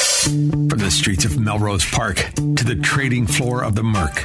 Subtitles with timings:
[0.00, 4.24] From the streets of Melrose Park to the trading floor of the Merc,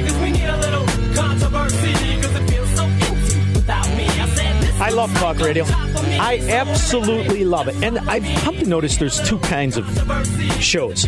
[4.93, 5.63] love talk radio.
[5.67, 7.75] I absolutely love it.
[7.83, 9.85] And I've come to notice there's two kinds of
[10.59, 11.03] shows.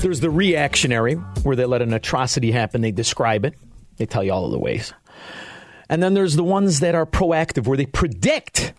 [0.00, 3.54] There's the reactionary, where they let an atrocity happen, they describe it,
[3.96, 4.92] they tell you all of the ways.
[5.88, 8.72] And then there's the ones that are proactive, where they predict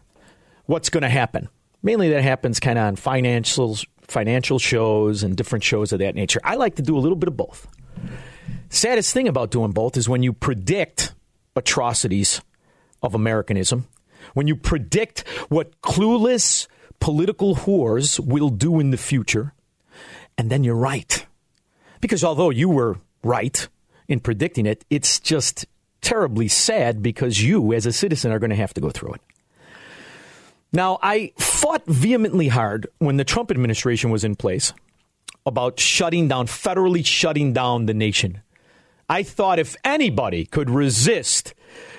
[0.65, 1.49] what's going to happen.
[1.83, 6.39] Mainly that happens kind of on financials, financial shows and different shows of that nature.
[6.43, 7.67] I like to do a little bit of both.
[8.69, 11.13] Saddest thing about doing both is when you predict
[11.55, 12.41] atrocities
[13.03, 13.87] of Americanism,
[14.33, 16.67] when you predict what clueless
[16.99, 19.53] political whores will do in the future,
[20.37, 21.25] and then you're right.
[21.99, 23.67] Because although you were right
[24.07, 25.65] in predicting it, it's just
[26.01, 29.21] terribly sad because you, as a citizen, are going to have to go through it.
[30.73, 34.73] Now, I fought vehemently hard when the Trump administration was in place
[35.45, 38.41] about shutting down, federally shutting down the nation.
[39.09, 41.53] I thought if anybody could resist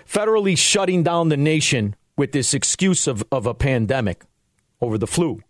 [0.06, 4.24] federally shutting down the nation with this excuse of, of a pandemic
[4.80, 5.40] over the flu,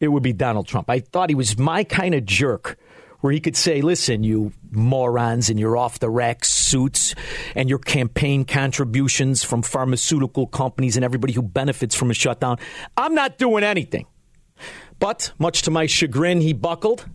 [0.00, 0.88] it would be Donald Trump.
[0.90, 2.78] I thought he was my kind of jerk
[3.20, 7.14] where he could say, listen, you morons in your off the rack suits
[7.54, 12.56] and your campaign contributions from pharmaceutical companies and everybody who benefits from a shutdown,
[12.96, 14.06] I'm not doing anything.
[14.98, 17.06] But much to my chagrin, he buckled.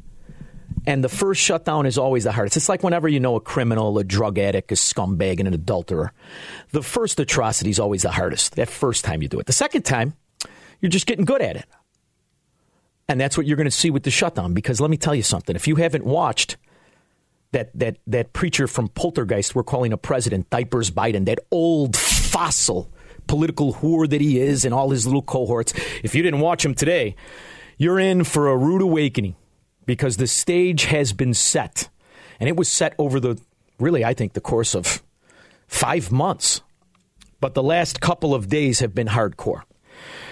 [0.87, 2.57] And the first shutdown is always the hardest.
[2.57, 6.11] It's like whenever you know a criminal, a drug addict, a scumbag, and an adulterer.
[6.71, 8.55] The first atrocity is always the hardest.
[8.55, 9.47] That first time you do it.
[9.47, 10.13] The second time,
[10.81, 11.65] you're just getting good at it.
[13.07, 14.53] And that's what you're going to see with the shutdown.
[14.53, 15.55] Because let me tell you something.
[15.55, 16.57] If you haven't watched
[17.51, 22.91] that, that, that preacher from Poltergeist we're calling a president, Diapers Biden, that old fossil
[23.27, 26.75] political whore that he is and all his little cohorts, if you didn't watch him
[26.75, 27.15] today,
[27.77, 29.35] you're in for a rude awakening
[29.85, 31.89] because the stage has been set.
[32.39, 33.39] And it was set over the,
[33.79, 35.03] really, I think, the course of
[35.67, 36.61] five months.
[37.39, 39.61] But the last couple of days have been hardcore.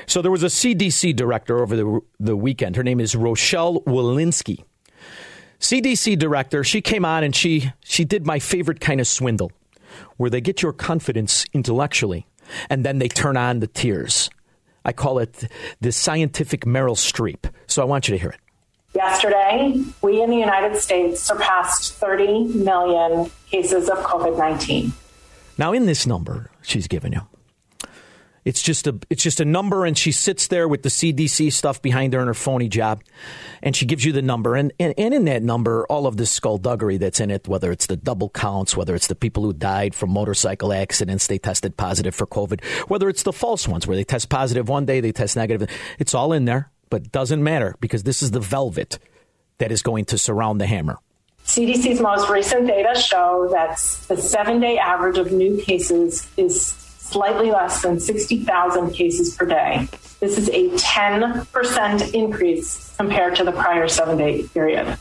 [0.06, 2.76] So there was a CDC director over the, the weekend.
[2.76, 4.64] Her name is Rochelle Walensky.
[5.60, 9.52] CDC director, she came on and she, she did my favorite kind of swindle,
[10.18, 12.28] where they get your confidence intellectually
[12.70, 14.30] and then they turn on the tears.
[14.84, 15.46] I call it
[15.80, 17.50] the scientific Meryl Streep.
[17.68, 18.40] So I want you to hear it.
[18.96, 24.94] Yesterday, we in the United States surpassed 30 million cases of COVID 19.
[25.58, 27.22] Now, in this number she's given you,
[28.46, 31.82] it's just a it's just a number, and she sits there with the CDC stuff
[31.82, 33.02] behind her in her phony job,
[33.62, 36.32] and she gives you the number, and, and and in that number, all of this
[36.32, 39.96] skullduggery that's in it, whether it's the double counts, whether it's the people who died
[39.96, 44.04] from motorcycle accidents, they tested positive for COVID, whether it's the false ones where they
[44.04, 48.04] test positive one day, they test negative, it's all in there, but doesn't matter because
[48.04, 49.00] this is the velvet
[49.58, 51.00] that is going to surround the hammer.
[51.44, 53.78] CDC's most recent data show that
[54.08, 59.88] the seven day average of new cases is slightly less than 60,000 cases per day.
[60.20, 64.96] This is a 10% increase compared to the prior seven day period.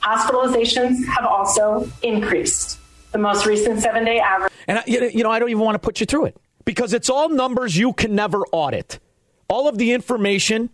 [0.00, 2.78] Hospitalizations have also increased.
[3.12, 4.50] The most recent seven day average.
[4.66, 6.38] And I, you know- you know, I don't even want to put you through it
[6.64, 8.98] because it's all numbers you can never audit.
[9.50, 10.70] All of the information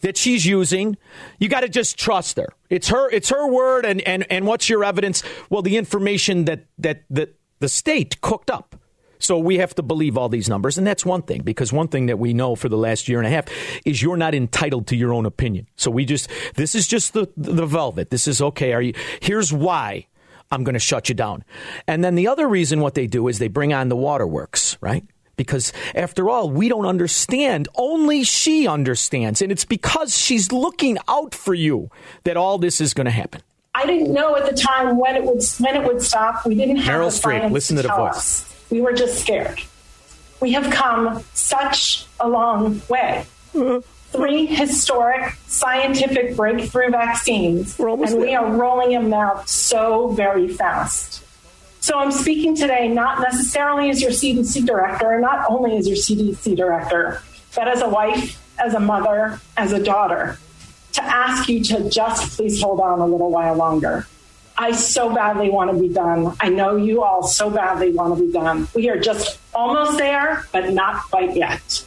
[0.00, 0.96] that she's using,
[1.38, 2.48] you got to just trust her.
[2.70, 3.10] It's her.
[3.10, 3.86] It's her word.
[3.86, 5.22] And and and what's your evidence?
[5.50, 8.76] Well, the information that that that the state cooked up.
[9.18, 11.42] So we have to believe all these numbers, and that's one thing.
[11.42, 13.46] Because one thing that we know for the last year and a half
[13.86, 15.66] is you're not entitled to your own opinion.
[15.76, 18.10] So we just this is just the the velvet.
[18.10, 18.72] This is okay.
[18.72, 18.92] Are you?
[19.20, 20.06] Here's why.
[20.50, 21.42] I'm going to shut you down.
[21.88, 25.04] And then the other reason what they do is they bring on the waterworks, right?
[25.36, 27.68] Because after all, we don't understand.
[27.74, 29.42] Only she understands.
[29.42, 31.90] And it's because she's looking out for you
[32.24, 33.42] that all this is going to happen.
[33.74, 36.46] I didn't know at the time when it would when it would stop.
[36.46, 38.16] We didn't have Meryl the Streep, listen to the tell voice.
[38.16, 38.64] us.
[38.70, 39.60] We were just scared.
[40.40, 43.26] We have come such a long way.
[43.52, 48.40] Three historic scientific breakthrough vaccines, and we there.
[48.40, 51.23] are rolling them out so very fast.
[51.84, 56.56] So I'm speaking today not necessarily as your CDC director, not only as your CDC
[56.56, 57.20] director,
[57.54, 60.38] but as a wife, as a mother, as a daughter,
[60.94, 64.06] to ask you to just please hold on a little while longer.
[64.56, 66.34] I so badly want to be done.
[66.40, 68.66] I know you all so badly want to be done.
[68.74, 71.84] We are just almost there, but not quite yet.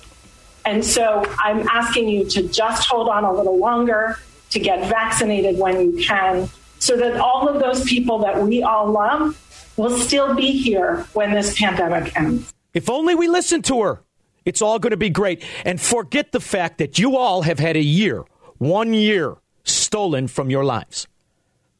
[0.63, 4.19] And so I'm asking you to just hold on a little longer,
[4.51, 8.91] to get vaccinated when you can, so that all of those people that we all
[8.91, 9.35] love
[9.77, 12.53] will still be here when this pandemic ends.
[12.73, 14.03] If only we listen to her,
[14.43, 15.43] it's all going to be great.
[15.65, 18.25] And forget the fact that you all have had a year,
[18.57, 21.07] one year, stolen from your lives.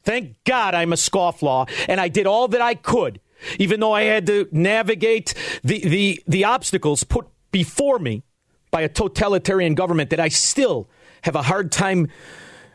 [0.03, 3.19] Thank God I'm a scofflaw, and I did all that I could,
[3.59, 5.33] even though I had to navigate
[5.63, 8.23] the, the, the obstacles put before me
[8.71, 10.89] by a totalitarian government that I still
[11.23, 12.09] have a hard time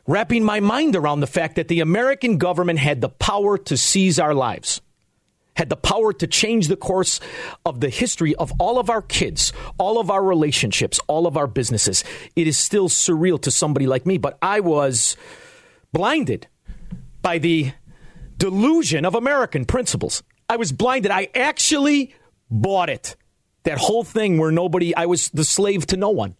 [0.06, 4.18] wrapping my mind around the fact that the American government had the power to seize
[4.18, 4.80] our lives
[5.54, 7.20] had the power to change the course
[7.64, 11.46] of the history of all of our kids, all of our relationships, all of our
[11.46, 12.04] businesses.
[12.36, 15.16] It is still surreal to somebody like me, but I was
[15.92, 16.46] blinded
[17.20, 17.72] by the
[18.38, 20.22] delusion of American principles.
[20.48, 21.10] I was blinded.
[21.10, 22.14] I actually
[22.50, 23.16] bought it.
[23.64, 26.34] That whole thing where nobody, I was the slave to no one.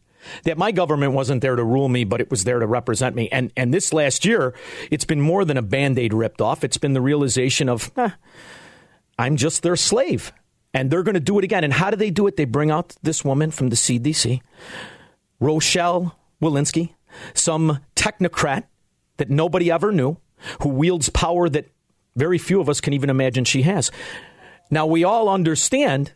[0.45, 3.29] That my government wasn't there to rule me, but it was there to represent me.
[3.31, 4.55] And and this last year,
[4.91, 6.63] it's been more than a band aid ripped off.
[6.63, 8.11] It's been the realization of, eh,
[9.23, 10.33] I'm just their slave.
[10.75, 11.63] And they're going to do it again.
[11.63, 12.37] And how do they do it?
[12.37, 14.41] They bring out this woman from the CDC,
[15.39, 16.95] Rochelle Walensky,
[17.33, 18.65] some technocrat
[19.19, 20.17] that nobody ever knew,
[20.63, 21.71] who wields power that
[22.17, 23.93] very few of us can even imagine she has.
[24.73, 26.13] Now, we all understand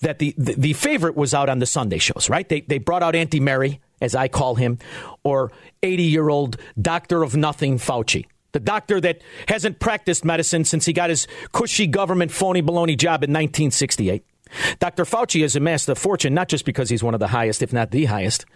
[0.00, 2.48] that the, the, the favorite was out on the Sunday shows, right?
[2.48, 4.78] They, they brought out Auntie Mary, as I call him,
[5.24, 5.50] or
[5.82, 8.26] 80 year old doctor of nothing Fauci.
[8.54, 13.24] The doctor that hasn't practiced medicine since he got his cushy government phony baloney job
[13.24, 14.24] in 1968.
[14.78, 15.04] Dr.
[15.04, 17.90] Fauci has amassed a fortune not just because he's one of the highest, if not
[17.90, 18.46] the highest,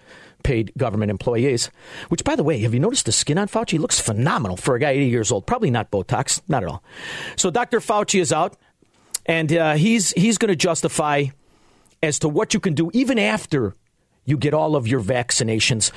[0.44, 1.68] paid government employees.
[2.10, 3.76] Which, by the way, have you noticed the skin on Fauci?
[3.76, 5.48] Looks phenomenal for a guy 80 years old.
[5.48, 6.84] Probably not Botox, not at all.
[7.34, 7.80] So Dr.
[7.80, 8.56] Fauci is out,
[9.26, 11.24] and uh, he's he's going to justify
[12.04, 13.74] as to what you can do even after
[14.24, 15.90] you get all of your vaccinations.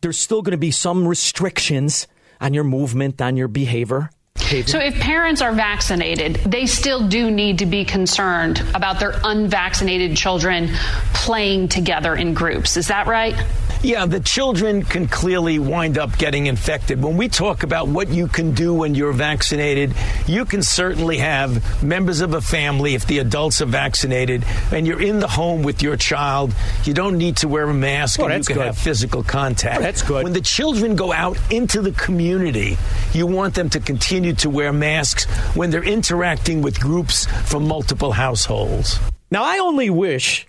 [0.00, 2.06] There's still going to be some restrictions
[2.40, 4.10] on your movement, on your behavior.
[4.38, 4.68] Behavior.
[4.72, 10.16] So, if parents are vaccinated, they still do need to be concerned about their unvaccinated
[10.16, 10.68] children
[11.14, 12.76] playing together in groups.
[12.76, 13.34] Is that right?
[13.80, 17.00] Yeah, the children can clearly wind up getting infected.
[17.00, 19.94] When we talk about what you can do when you're vaccinated,
[20.26, 25.00] you can certainly have members of a family, if the adults are vaccinated, and you're
[25.00, 26.52] in the home with your child,
[26.82, 28.66] you don't need to wear a mask Oh, and you can good.
[28.66, 29.78] have physical contact.
[29.78, 30.24] Oh, that's good.
[30.24, 32.76] When the children go out into the community,
[33.12, 38.12] you want them to continue to wear masks when they're interacting with groups from multiple
[38.12, 38.98] households.
[39.30, 40.46] Now, I only wish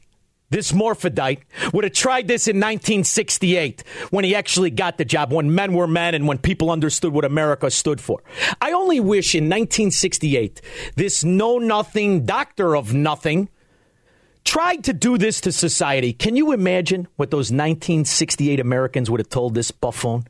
[0.50, 1.42] this Morphodite
[1.74, 5.88] would have tried this in 1968 when he actually got the job, when men were
[5.88, 8.24] men and when people understood what America stood for.
[8.60, 10.62] I only wish in 1968
[10.96, 13.50] this know nothing doctor of nothing
[14.44, 16.14] tried to do this to society.
[16.14, 20.26] Can you imagine what those 1968 Americans would have told this buffoon?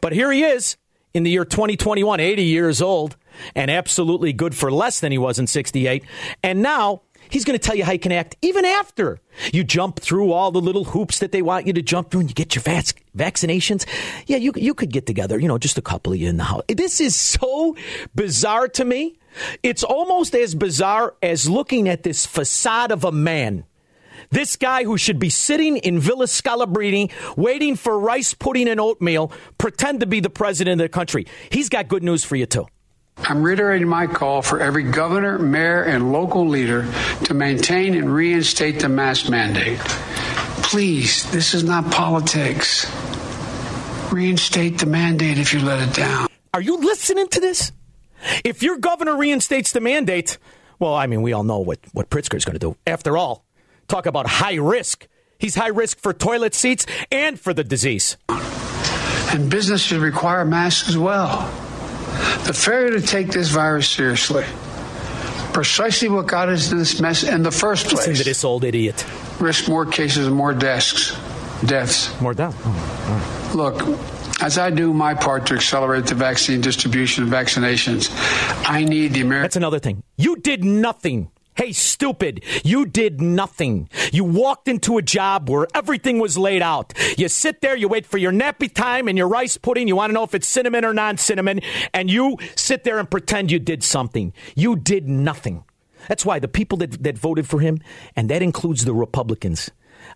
[0.00, 0.76] But here he is
[1.14, 3.16] in the year 2021, 80 years old,
[3.54, 6.04] and absolutely good for less than he was in 68.
[6.42, 9.18] And now he's going to tell you how you can act even after
[9.52, 12.30] you jump through all the little hoops that they want you to jump through and
[12.30, 13.86] you get your vac- vaccinations.
[14.26, 16.44] Yeah, you, you could get together, you know, just a couple of you in the
[16.44, 16.62] house.
[16.68, 17.76] This is so
[18.14, 19.18] bizarre to me.
[19.62, 23.64] It's almost as bizarre as looking at this facade of a man.
[24.32, 29.30] This guy who should be sitting in Villa Scalabrini waiting for rice pudding and oatmeal
[29.58, 31.26] pretend to be the president of the country.
[31.50, 32.66] He's got good news for you, too.
[33.18, 36.90] I'm reiterating my call for every governor, mayor, and local leader
[37.24, 39.78] to maintain and reinstate the mask mandate.
[40.64, 42.90] Please, this is not politics.
[44.10, 46.26] Reinstate the mandate if you let it down.
[46.54, 47.70] Are you listening to this?
[48.44, 50.38] If your governor reinstates the mandate,
[50.78, 52.76] well, I mean, we all know what, what Pritzker is going to do.
[52.86, 53.44] After all,
[53.88, 55.06] talk about high risk.
[55.38, 58.16] He's high risk for toilet seats and for the disease.
[58.28, 61.40] And businesses require masks as well.
[62.46, 64.44] The failure to take this virus seriously,
[65.52, 68.64] precisely what got us into this mess in the first place, Listen to this old
[68.64, 69.04] idiot.
[69.40, 71.16] risk more cases and more deaths,
[71.64, 72.18] deaths.
[72.20, 72.54] More down.
[72.64, 73.98] Oh, Look,
[74.42, 78.10] As I do my part to accelerate the vaccine distribution and vaccinations,
[78.68, 79.42] I need the American.
[79.44, 80.02] That's another thing.
[80.16, 81.30] You did nothing.
[81.54, 83.90] Hey, stupid, you did nothing.
[84.10, 86.94] You walked into a job where everything was laid out.
[87.18, 89.86] You sit there, you wait for your nappy time and your rice pudding.
[89.86, 91.60] You want to know if it's cinnamon or non cinnamon,
[91.92, 94.32] and you sit there and pretend you did something.
[94.56, 95.64] You did nothing.
[96.08, 97.80] That's why the people that, that voted for him,
[98.16, 99.70] and that includes the Republicans,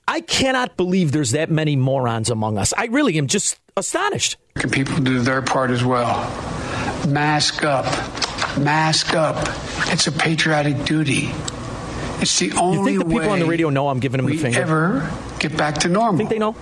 [0.08, 2.72] I cannot believe there's that many morons among us.
[2.76, 4.36] I really am just astonished.
[4.54, 6.16] Can people do their part as well.
[7.06, 7.84] Mask up.
[8.58, 9.36] Mask up.
[9.92, 11.30] It's a patriotic duty.
[12.20, 14.32] It's the only You think the people on the radio know I'm giving them the
[14.32, 14.60] we finger?
[14.60, 16.16] ever get back to normal.
[16.16, 16.56] Think they know?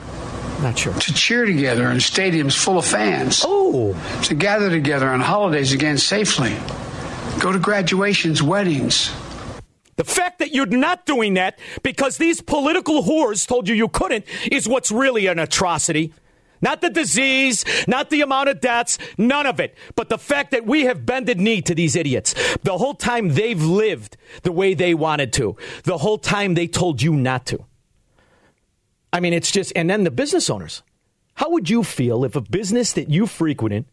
[0.61, 0.93] Not sure.
[0.93, 3.43] To cheer together in stadiums full of fans.
[3.47, 3.95] Oh.
[4.25, 6.57] To gather together on holidays again safely.
[7.41, 9.13] Go to graduations, weddings.
[9.97, 14.25] The fact that you're not doing that because these political whores told you you couldn't
[14.51, 16.13] is what's really an atrocity.
[16.65, 19.77] Not the disease, not the amount of deaths, none of it.
[19.97, 22.35] But the fact that we have bended knee to these idiots.
[22.63, 25.59] The whole time they've lived the way they wanted to.
[25.85, 27.67] The whole time they told you not to.
[29.13, 30.83] I mean, it's just, and then the business owners.
[31.35, 33.85] How would you feel if a business that you frequented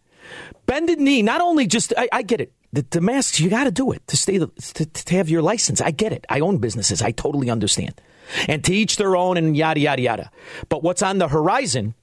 [0.65, 3.71] bended knee, not only just, I, I get it, the, the masks, you got to
[3.71, 5.81] do it to stay, the, to, to have your license.
[5.81, 6.25] I get it.
[6.29, 7.01] I own businesses.
[7.01, 7.99] I totally understand.
[8.47, 10.31] And to each their own and yada, yada, yada.
[10.69, 11.95] But what's on the horizon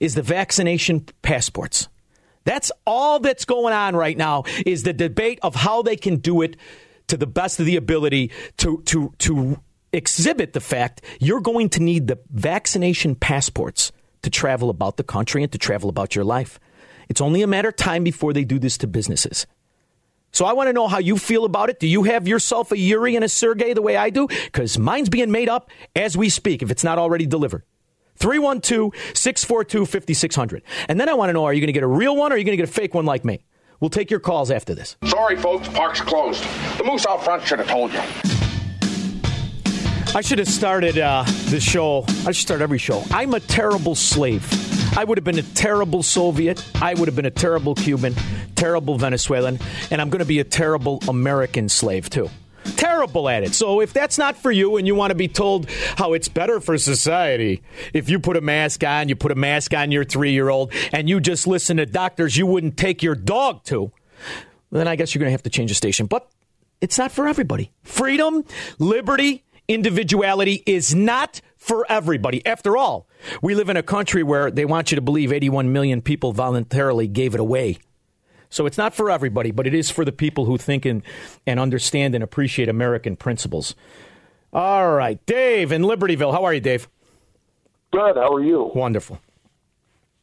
[0.00, 1.88] is the vaccination passports.
[2.44, 6.42] That's all that's going on right now is the debate of how they can do
[6.42, 6.56] it
[7.08, 9.60] to the best of the ability to to to
[9.92, 13.92] exhibit the fact you're going to need the vaccination passports
[14.22, 16.58] to travel about the country and to travel about your life.
[17.08, 19.46] It's only a matter of time before they do this to businesses.
[20.30, 21.80] So I want to know how you feel about it.
[21.80, 24.26] Do you have yourself a Yuri and a Sergey the way I do?
[24.26, 27.62] Because mine's being made up as we speak, if it's not already delivered.
[28.18, 30.62] 312 642 5600.
[30.88, 32.34] And then I want to know are you going to get a real one or
[32.34, 33.40] are you going to get a fake one like me?
[33.80, 34.96] We'll take your calls after this.
[35.04, 36.42] Sorry, folks, park's closed.
[36.78, 38.00] The moose out front should have told you.
[40.14, 42.04] I should have started uh, the show.
[42.26, 43.04] I should start every show.
[43.10, 44.42] I'm a terrible slave.
[44.98, 46.64] I would have been a terrible Soviet.
[46.82, 48.14] I would have been a terrible Cuban,
[48.56, 49.58] terrible Venezuelan,
[49.90, 52.30] and I'm going to be a terrible American slave too.
[52.76, 53.54] Terrible at it.
[53.54, 56.60] So if that's not for you and you want to be told how it's better
[56.60, 60.32] for society, if you put a mask on, you put a mask on your three
[60.32, 63.92] year old, and you just listen to doctors you wouldn't take your dog to,
[64.70, 66.06] then I guess you're going to have to change the station.
[66.06, 66.28] But
[66.80, 67.70] it's not for everybody.
[67.82, 68.44] Freedom,
[68.78, 72.44] liberty, individuality is not for everybody.
[72.46, 73.06] After all,
[73.42, 77.08] we live in a country where they want you to believe 81 million people voluntarily
[77.08, 77.78] gave it away.
[78.50, 81.02] So it's not for everybody, but it is for the people who think and,
[81.46, 83.74] and understand and appreciate American principles.
[84.52, 86.32] All right, Dave in Libertyville.
[86.32, 86.88] How are you, Dave?
[87.92, 88.16] Good.
[88.16, 88.70] How are you?
[88.74, 89.20] Wonderful.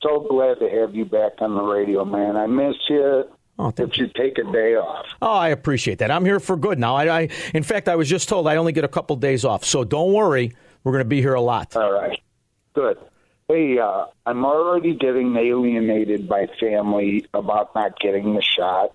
[0.02, 2.36] So glad to have you back on the radio, man.
[2.36, 3.26] I miss you.
[3.58, 5.06] Oh, if you take a day off.
[5.22, 6.12] Oh, I appreciate that.
[6.12, 6.96] I'm here for good now.
[6.96, 9.64] I, I in fact, I was just told I only get a couple days off,
[9.64, 10.54] so don't worry.
[10.84, 11.76] We're going to be here a lot.
[11.76, 12.20] All right.
[12.74, 12.98] Good.
[13.48, 18.92] Hey, uh, I'm already getting alienated by family about not getting the shot.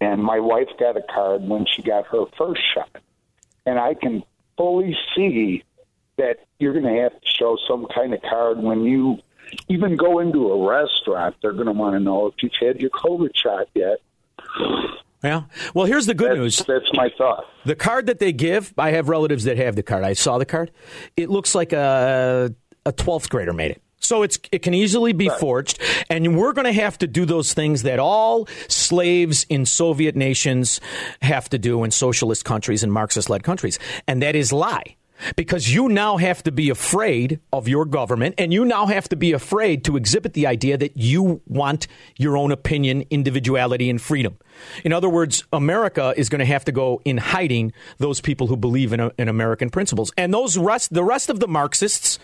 [0.00, 2.90] And my wife got a card when she got her first shot.
[3.64, 4.24] And I can
[4.56, 5.62] fully see
[6.16, 9.18] that you're going to have to show some kind of card when you
[9.68, 11.36] even go into a restaurant.
[11.40, 13.98] They're going to want to know if you've had your COVID shot yet.
[15.22, 15.42] Yeah.
[15.72, 16.64] Well, here's the good That's, news.
[16.66, 17.44] that's my thought.
[17.64, 20.02] The card that they give, I have relatives that have the card.
[20.02, 20.72] I saw the card.
[21.16, 22.52] It looks like a
[22.88, 23.82] a 12th grader made it.
[24.00, 27.52] So it's it can easily be forged, and we're going to have to do those
[27.52, 30.80] things that all slaves in Soviet nations
[31.20, 34.96] have to do in socialist countries and Marxist-led countries, and that is lie.
[35.36, 39.16] Because you now have to be afraid of your government, and you now have to
[39.16, 44.38] be afraid to exhibit the idea that you want your own opinion, individuality, and freedom.
[44.84, 48.56] In other words, America is going to have to go in hiding those people who
[48.56, 52.18] believe in, in American principles, and those rest, the rest of the Marxists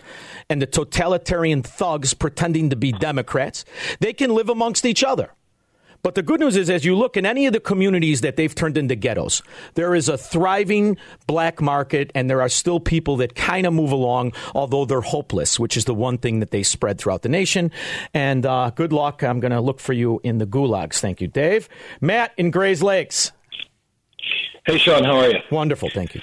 [0.49, 3.65] and the totalitarian thugs pretending to be Democrats,
[3.99, 5.31] they can live amongst each other.
[6.05, 8.53] But the good news is, as you look in any of the communities that they've
[8.53, 9.41] turned into ghettos,
[9.73, 13.91] there is a thriving black market, and there are still people that kind of move
[13.91, 17.71] along, although they're hopeless, which is the one thing that they spread throughout the nation.
[18.13, 19.23] And uh, good luck.
[19.23, 20.99] I'm going to look for you in the gulags.
[20.99, 21.67] Thank you, Dave.
[22.01, 23.31] Matt in Grays Lakes.
[24.67, 25.39] Hey, Shaun, how are you?
[25.49, 25.89] Wonderful.
[25.89, 26.21] Thank you.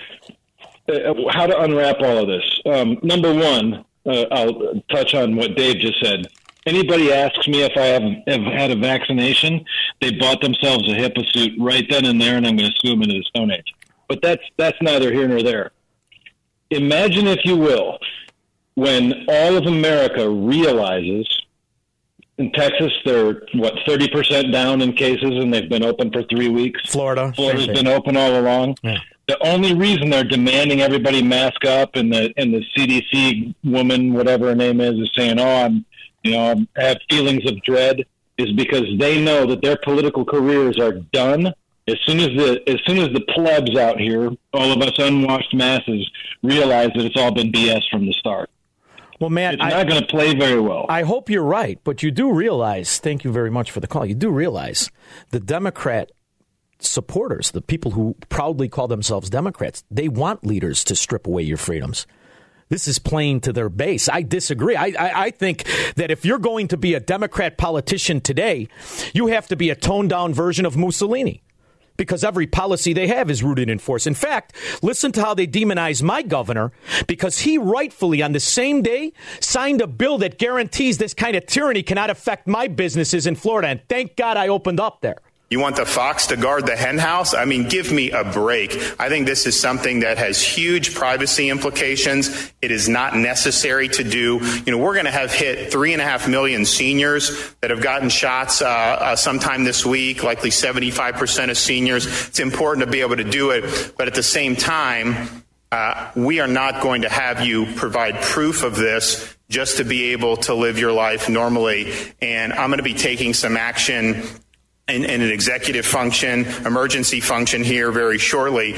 [0.88, 2.60] Uh, how to unwrap all of this.
[2.66, 6.28] Um, number one, uh, I'll touch on what Dave just said.
[6.66, 9.64] Anybody asks me if I have, have had a vaccination,
[10.00, 12.90] they bought themselves a HIPAA suit right then and there, and I'm going to sue
[12.90, 13.74] them into the Stone Age.
[14.08, 15.72] But that's that's neither here nor there.
[16.70, 17.98] Imagine, if you will,
[18.74, 21.26] when all of America realizes
[22.38, 26.48] in Texas, they're what thirty percent down in cases, and they've been open for three
[26.48, 26.80] weeks.
[26.90, 28.76] Florida, Florida's been open all along.
[28.82, 28.98] Yeah.
[29.28, 34.48] The only reason they're demanding everybody mask up, and the and the CDC woman, whatever
[34.48, 35.84] her name is, is saying, "Oh, I'm,
[36.22, 38.04] you know, have feelings of dread,"
[38.38, 41.52] is because they know that their political careers are done
[41.88, 45.54] as soon as the as soon as the plebs out here, all of us unwashed
[45.54, 46.08] masses,
[46.42, 48.50] realize that it's all been BS from the start.
[49.20, 50.86] Well, man, It's not going to play very well.
[50.88, 54.04] I hope you're right, but you do realize, thank you very much for the call,
[54.04, 54.90] you do realize
[55.30, 56.10] the Democrat
[56.80, 61.56] supporters, the people who proudly call themselves Democrats, they want leaders to strip away your
[61.56, 62.04] freedoms.
[62.72, 64.08] This is playing to their base.
[64.08, 64.76] I disagree.
[64.76, 65.64] I, I, I think
[65.96, 68.66] that if you're going to be a Democrat politician today,
[69.12, 71.42] you have to be a toned down version of Mussolini
[71.98, 74.06] because every policy they have is rooted in force.
[74.06, 76.72] In fact, listen to how they demonize my governor
[77.06, 81.44] because he rightfully, on the same day, signed a bill that guarantees this kind of
[81.44, 83.68] tyranny cannot affect my businesses in Florida.
[83.68, 85.18] And thank God I opened up there.
[85.52, 87.34] You want the fox to guard the henhouse?
[87.34, 88.72] I mean, give me a break.
[88.98, 92.54] I think this is something that has huge privacy implications.
[92.62, 94.40] It is not necessary to do.
[94.64, 97.82] You know, we're going to have hit three and a half million seniors that have
[97.82, 102.06] gotten shots uh, uh, sometime this week, likely 75% of seniors.
[102.28, 103.92] It's important to be able to do it.
[103.98, 108.62] But at the same time, uh, we are not going to have you provide proof
[108.62, 111.92] of this just to be able to live your life normally.
[112.22, 114.22] And I'm going to be taking some action
[114.92, 118.76] in, in an executive function, emergency function here very shortly.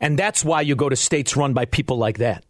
[0.00, 2.44] And that's why you go to states run by people like that.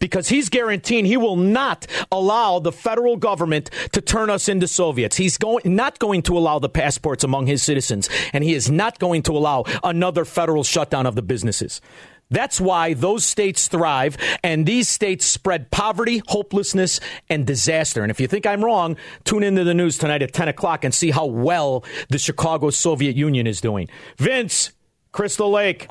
[0.00, 5.16] Because he's guaranteeing he will not allow the federal government to turn us into Soviets.
[5.16, 8.98] He's going, not going to allow the passports among his citizens, and he is not
[8.98, 11.82] going to allow another federal shutdown of the businesses.
[12.30, 18.02] That's why those states thrive and these states spread poverty, hopelessness, and disaster.
[18.02, 20.92] And if you think I'm wrong, tune into the news tonight at 10 o'clock and
[20.92, 23.88] see how well the Chicago Soviet Union is doing.
[24.18, 24.72] Vince,
[25.12, 25.88] Crystal Lake.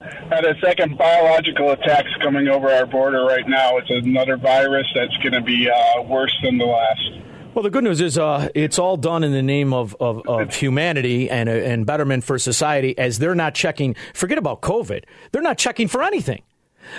[0.00, 3.78] Had a second biological attacks coming over our border right now.
[3.78, 7.27] It's another virus that's going to be uh, worse than the last.
[7.58, 10.54] Well, the good news is uh, it's all done in the name of, of, of
[10.62, 13.96] humanity and, uh, and betterment for society as they're not checking.
[14.14, 15.02] Forget about COVID.
[15.32, 16.42] They're not checking for anything.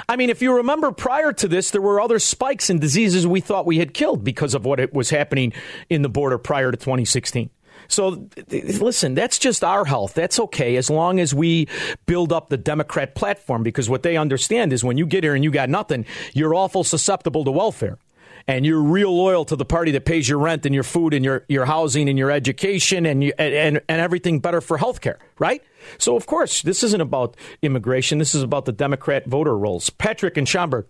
[0.09, 3.39] I mean, if you remember prior to this, there were other spikes in diseases we
[3.39, 5.53] thought we had killed because of what it was happening
[5.89, 7.49] in the border prior to 2016.
[7.87, 10.13] So, listen, that's just our health.
[10.13, 11.69] That's okay as long as we
[12.05, 15.43] build up the Democrat platform because what they understand is when you get here and
[15.45, 17.97] you got nothing, you're awful susceptible to welfare
[18.49, 21.23] and you're real loyal to the party that pays your rent and your food and
[21.23, 25.19] your, your housing and your education and, you, and, and everything better for health care,
[25.37, 25.61] right?
[25.99, 28.17] So, of course, this isn't about immigration.
[28.17, 29.91] This is about the Democrat voter rolls.
[29.91, 30.87] Patrick and Schaumburg.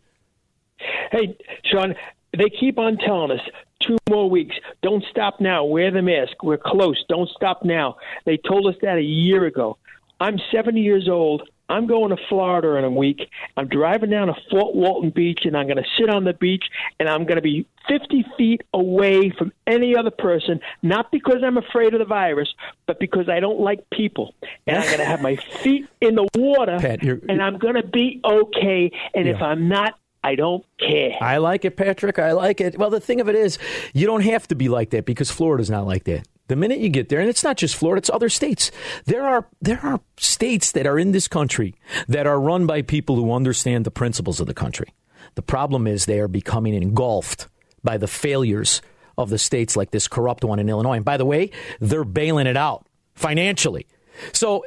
[1.11, 1.95] Hey, Shaun,
[2.31, 3.41] they keep on telling us
[3.85, 4.55] two more weeks.
[4.81, 5.65] Don't stop now.
[5.65, 6.41] Wear the mask.
[6.41, 7.03] We're close.
[7.09, 7.97] Don't stop now.
[8.25, 9.77] They told us that a year ago.
[10.21, 11.49] I'm 70 years old.
[11.69, 13.29] I'm going to Florida in a week.
[13.55, 16.65] I'm driving down to Fort Walton Beach, and I'm going to sit on the beach,
[16.99, 21.57] and I'm going to be 50 feet away from any other person, not because I'm
[21.57, 22.53] afraid of the virus,
[22.87, 24.33] but because I don't like people.
[24.67, 27.85] And I'm going to have my feet in the water, Pat, and I'm going to
[27.85, 28.91] be okay.
[29.13, 29.97] And if I'm not,
[30.29, 31.17] I don't care.
[31.19, 32.19] I like it, Patrick.
[32.19, 32.77] I like it.
[32.77, 33.57] Well, the thing of it is,
[33.93, 36.27] you don't have to be like that because Florida's not like that.
[36.49, 38.69] The minute you get there, and it's not just Florida, it's other states.
[39.05, 41.73] There are there are states that are in this country
[42.07, 44.93] that are run by people who understand the principles of the country.
[45.33, 47.47] The problem is they are becoming engulfed
[47.83, 48.83] by the failures
[49.17, 50.97] of the states like this corrupt one in Illinois.
[50.97, 53.87] And by the way, they're bailing it out financially.
[54.33, 54.63] So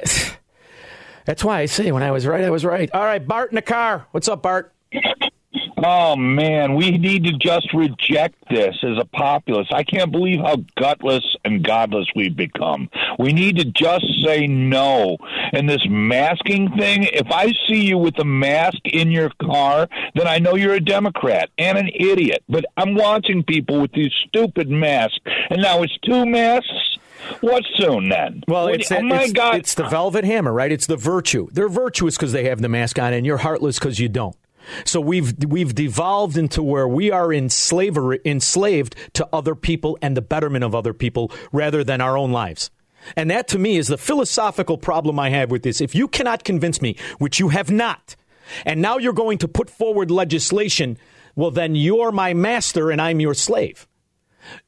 [1.24, 2.90] that's why I say when I was right, I was right.
[2.92, 4.08] All right, Bart in the car.
[4.10, 4.72] What's up, Bart?
[5.84, 9.66] Oh man, we need to just reject this as a populace.
[9.72, 12.88] I can't believe how gutless and godless we've become.
[13.18, 15.16] We need to just say no.
[15.52, 20.28] And this masking thing, if I see you with a mask in your car, then
[20.28, 22.44] I know you're a Democrat and an idiot.
[22.48, 25.18] But I'm watching people with these stupid masks,
[25.50, 26.98] and now it's two masks.
[27.40, 28.42] What soon then?
[28.46, 29.56] Well, it's, oh my it's, God!
[29.56, 30.70] it's the velvet hammer, right?
[30.70, 31.48] It's the virtue.
[31.52, 34.36] They're virtuous because they have the mask on, and you're heartless because you don't.
[34.84, 40.16] So we've we've devolved into where we are in slavery, enslaved to other people and
[40.16, 42.70] the betterment of other people rather than our own lives.
[43.16, 45.80] And that to me is the philosophical problem I have with this.
[45.80, 48.14] If you cannot convince me, which you have not,
[48.64, 50.98] and now you're going to put forward legislation,
[51.34, 53.88] well then you're my master and I'm your slave.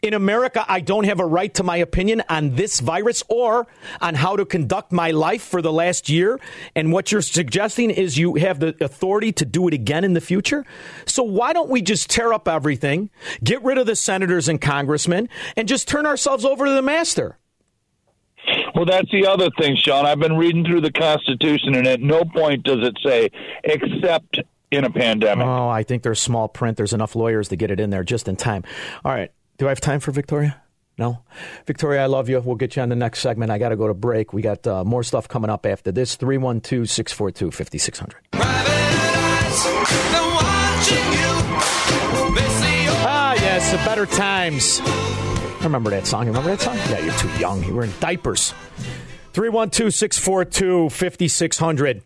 [0.03, 3.67] In America, I don't have a right to my opinion on this virus or
[4.01, 6.39] on how to conduct my life for the last year.
[6.75, 10.21] And what you're suggesting is you have the authority to do it again in the
[10.21, 10.65] future.
[11.07, 13.11] So why don't we just tear up everything,
[13.43, 17.39] get rid of the senators and congressmen, and just turn ourselves over to the master?
[18.75, 20.05] Well, that's the other thing, Shaun.
[20.05, 23.31] I've been reading through the Constitution, and at no point does it say
[23.63, 25.47] except in a pandemic.
[25.47, 26.77] Oh, I think there's small print.
[26.77, 28.65] There's enough lawyers to get it in there just in time.
[29.05, 29.31] All right.
[29.59, 30.61] Do I have time for Victoria?
[30.99, 31.25] No?
[31.67, 32.41] Victoria, I love you.
[32.41, 33.51] We'll get you on the next segment.
[33.51, 34.33] I got to go to break.
[34.33, 36.15] We got uh, more stuff coming up after this.
[36.17, 38.17] 312 642 5600.
[43.07, 44.81] Ah, yes, the better times.
[45.63, 46.27] Remember that song.
[46.27, 46.77] Remember that song?
[46.91, 47.63] Yeah, you're too young.
[47.65, 48.53] You were in diapers.
[49.33, 52.03] 312 642 5600.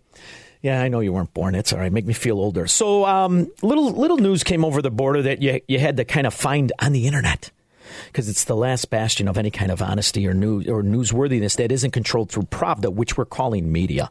[0.62, 1.54] Yeah, I know you weren't born.
[1.54, 1.92] It's all right.
[1.92, 2.66] Make me feel older.
[2.66, 6.26] So, um, little little news came over the border that you you had to kind
[6.26, 7.50] of find on the internet
[8.06, 11.70] because it's the last bastion of any kind of honesty or news or newsworthiness that
[11.72, 14.10] isn't controlled through Pravda, which we're calling media.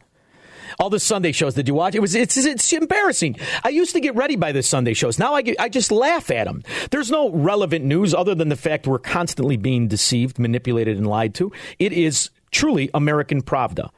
[0.79, 1.55] All the Sunday shows.
[1.55, 1.95] that you watch?
[1.95, 3.37] It was it's it's embarrassing.
[3.63, 5.17] I used to get ready by the Sunday shows.
[5.17, 6.63] Now I get, I just laugh at them.
[6.91, 11.33] There's no relevant news other than the fact we're constantly being deceived, manipulated, and lied
[11.35, 11.51] to.
[11.79, 13.89] It is truly American Pravda.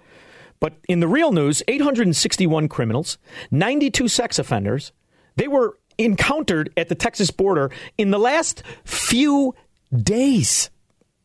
[0.60, 3.18] But in the real news, 861 criminals,
[3.52, 4.92] 92 sex offenders,
[5.36, 9.56] they were encountered at the Texas border in the last few
[9.94, 10.70] days.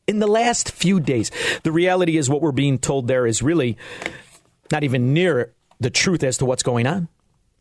[0.06, 1.30] In the last few days.
[1.62, 3.78] The reality is what we're being told there is really
[4.70, 7.08] not even near the truth as to what's going on.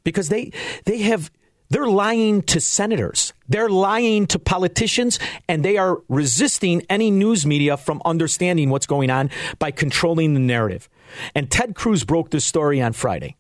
[0.04, 0.52] Because they
[0.86, 1.32] they have
[1.74, 3.34] they're lying to senators.
[3.50, 5.18] They're lying to politicians,
[5.50, 10.40] and they are resisting any news media from understanding what's going on by controlling the
[10.40, 10.88] narrative.
[11.34, 13.38] And Ted Cruz broke this story on Friday.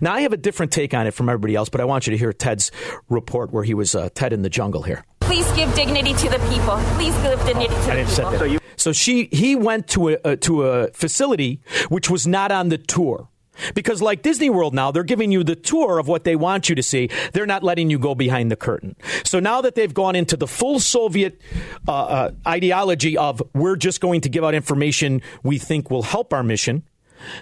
[0.00, 2.10] Now, I have a different take on it from everybody else, but I want you
[2.10, 2.72] to hear Ted's
[3.08, 5.04] report where he was uh, Ted in the jungle here.
[5.20, 6.78] Please give dignity to the people.
[6.96, 8.38] Please give dignity to the people.
[8.38, 12.50] So, you, so she he went to a, uh, to a facility which was not
[12.50, 13.28] on the tour.
[13.74, 16.74] Because, like Disney World now, they're giving you the tour of what they want you
[16.74, 17.08] to see.
[17.32, 18.96] They're not letting you go behind the curtain.
[19.24, 21.40] So now that they've gone into the full Soviet
[21.88, 26.32] uh, uh, ideology of we're just going to give out information we think will help
[26.32, 26.82] our mission,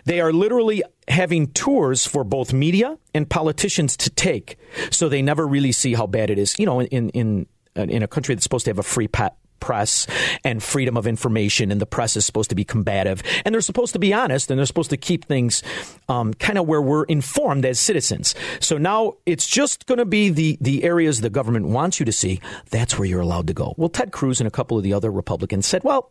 [0.05, 4.57] they are literally having tours for both media and politicians to take,
[4.91, 6.55] so they never really see how bad it is.
[6.59, 7.47] You know, in in
[7.77, 10.07] in a country that's supposed to have a free pat press
[10.45, 13.95] and freedom of information, and the press is supposed to be combative, and they're supposed
[13.95, 15.63] to be honest, and they're supposed to keep things
[16.11, 18.35] um, kind of where we're informed as citizens.
[18.61, 22.13] So now it's just going to be the the areas the government wants you to
[22.13, 22.43] see.
[22.69, 23.73] That's where you're allowed to go.
[23.79, 26.11] Well, Ted Cruz and a couple of the other Republicans said, "Well,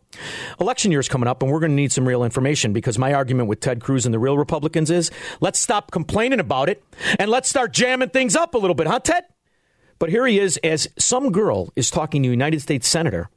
[0.58, 3.14] election year is coming up, and we're going to need some real information." Because my
[3.14, 6.82] argument with Ted Cruz and the real Republicans is, let's stop complaining about it
[7.20, 9.24] and let's start jamming things up a little bit, huh, Ted?
[9.98, 13.30] But here he is, as some girl is talking to a United States senator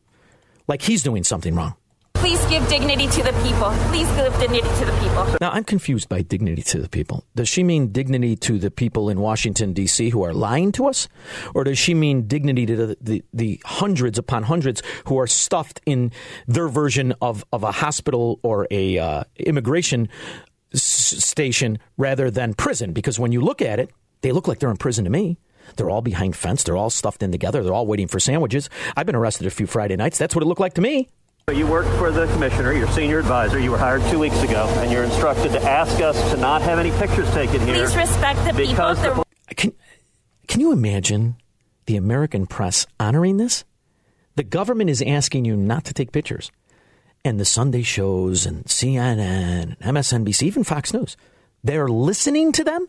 [0.68, 1.76] like he's doing something wrong.
[2.14, 3.70] Please give dignity to the people.
[3.90, 5.28] Please give dignity to the people.
[5.40, 7.24] Now, I'm confused by dignity to the people.
[7.36, 10.10] Does she mean dignity to the people in Washington, D.C.
[10.10, 11.08] who are lying to us?
[11.54, 15.80] Or does she mean dignity to the, the, the hundreds upon hundreds who are stuffed
[15.86, 16.12] in
[16.48, 20.10] their version of, of a hospital or a uh, immigration
[20.74, 22.94] s- station rather than prison?
[22.94, 25.38] Because when you look at it, they look like they're in prison to me.
[25.76, 26.64] They're all behind fence.
[26.64, 27.64] They're all stuffed in together.
[27.64, 28.70] They're all waiting for sandwiches.
[28.96, 30.18] I've been arrested a few Friday nights.
[30.18, 31.10] That's what it looked like to me.
[31.54, 33.58] You worked for the commissioner, your senior advisor.
[33.58, 36.78] You were hired two weeks ago, and you're instructed to ask us to not have
[36.78, 37.86] any pictures taken here.
[37.86, 38.96] Please respect the people.
[38.96, 39.24] The-
[39.56, 39.72] can,
[40.48, 41.38] can you imagine
[41.86, 43.64] the American press honoring this?
[44.36, 46.52] The government is asking you not to take pictures.
[47.24, 51.16] And the Sunday shows and CNN and MSNBC, even Fox News,
[51.64, 52.88] they're listening to them?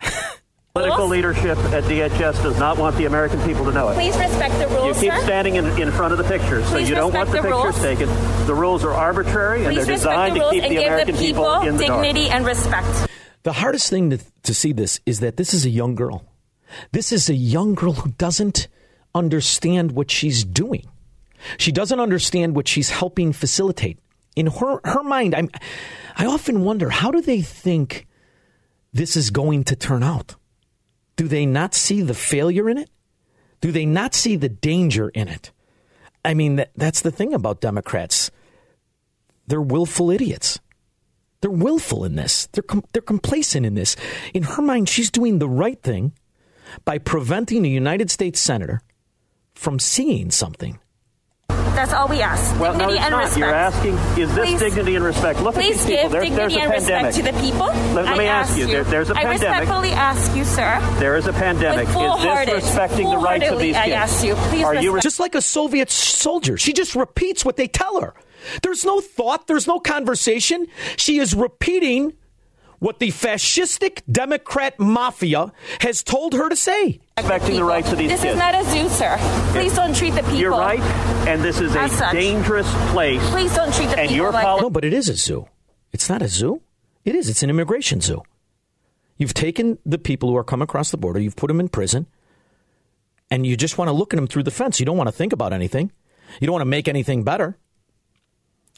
[0.76, 3.94] Political leadership at DHS does not want the American people to know it.
[3.94, 5.02] Please respect the rules.
[5.02, 5.24] You keep sir.
[5.24, 7.80] standing in, in front of the pictures, so Please you don't want the the pictures
[7.80, 8.08] taken.
[8.46, 11.20] The rules are arbitrary and Please they're designed the to keep the give American the
[11.20, 12.02] people, in the dark.
[12.02, 13.10] dignity and respect.
[13.42, 16.24] The hardest thing to, to see this is that this is a young girl.
[16.92, 18.68] This is a young girl who doesn't
[19.14, 20.86] understand what she's doing.
[21.58, 23.98] She doesn't understand what she's helping facilitate.
[24.34, 25.50] In her, her mind, I'm,
[26.16, 28.06] I often wonder how do they think
[28.92, 30.36] this is going to turn out?
[31.16, 32.90] Do they not see the failure in it?
[33.60, 35.50] Do they not see the danger in it?
[36.24, 38.30] I mean, that, that's the thing about Democrats.
[39.46, 40.60] They're willful idiots.
[41.40, 42.46] They're willful in this.
[42.52, 43.96] They're com- they're complacent in this.
[44.34, 46.12] In her mind, she's doing the right thing
[46.84, 48.82] by preventing a United States senator
[49.54, 50.78] from seeing something.
[51.76, 52.58] That's all we ask.
[52.58, 53.18] Well, dignity no, it's and not.
[53.24, 53.38] respect.
[53.38, 55.40] You're asking, is this Please- dignity and respect?
[55.42, 56.10] Look Please at these people.
[56.10, 57.06] give dignity there's a and pandemic.
[57.06, 57.66] respect to the people.
[57.66, 59.42] Let- let me ask ask you, there- there's a I pandemic.
[59.48, 60.80] I respectfully ask you, sir.
[60.98, 61.88] There is a pandemic.
[61.88, 63.94] Is this respecting the rights of full-heartedly, these I kids?
[63.94, 66.56] ask you, please Are you respect- just like a Soviet soldier.
[66.56, 68.14] She just repeats what they tell her.
[68.62, 70.66] There's no thought, there's no conversation.
[70.96, 72.14] She is repeating
[72.78, 77.00] what the fascistic Democrat mafia has told her to say.
[77.18, 78.32] Respecting the rights of these This kids?
[78.34, 79.16] is not a zoo, sir.
[79.52, 80.34] Please don't treat the people.
[80.36, 80.80] You're right,
[81.26, 82.12] and this is a such.
[82.12, 83.26] dangerous place.
[83.30, 85.48] Please don't treat the and people your like poli- No, but it is a zoo.
[85.92, 86.60] It's not a zoo.
[87.06, 87.30] It is.
[87.30, 88.22] It's an immigration zoo.
[89.16, 92.06] You've taken the people who are coming across the border, you've put them in prison,
[93.30, 94.78] and you just want to look at them through the fence.
[94.78, 95.90] You don't want to think about anything.
[96.38, 97.56] You don't want to make anything better.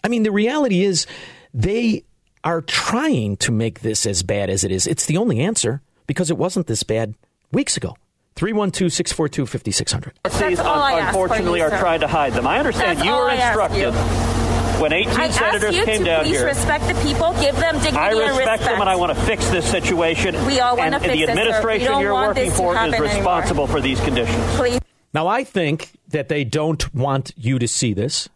[0.04, 1.08] I mean, the reality is
[1.52, 2.04] they
[2.44, 4.86] are trying to make this as bad as it is.
[4.86, 7.14] It's the only answer because it wasn't this bad
[7.50, 7.96] weeks ago.
[8.38, 10.12] 312 642 5600.
[10.48, 11.78] These, all I ask unfortunately, you, are sir.
[11.80, 12.46] trying to hide them.
[12.46, 15.84] I understand That's you all were I ask instructed when 18 I senators ask you
[15.84, 16.46] came to down please here.
[16.46, 18.62] respect the people, give them dignity I and respect respect.
[18.62, 20.34] them, and I want to fix this situation.
[20.46, 21.34] We all wanna fix the it, sir.
[21.34, 23.16] We administration don't you're want working this to for is happen anymore.
[23.16, 24.44] responsible for these conditions.
[24.56, 24.78] Please.
[25.12, 28.28] Now, I think that they don't want you to see this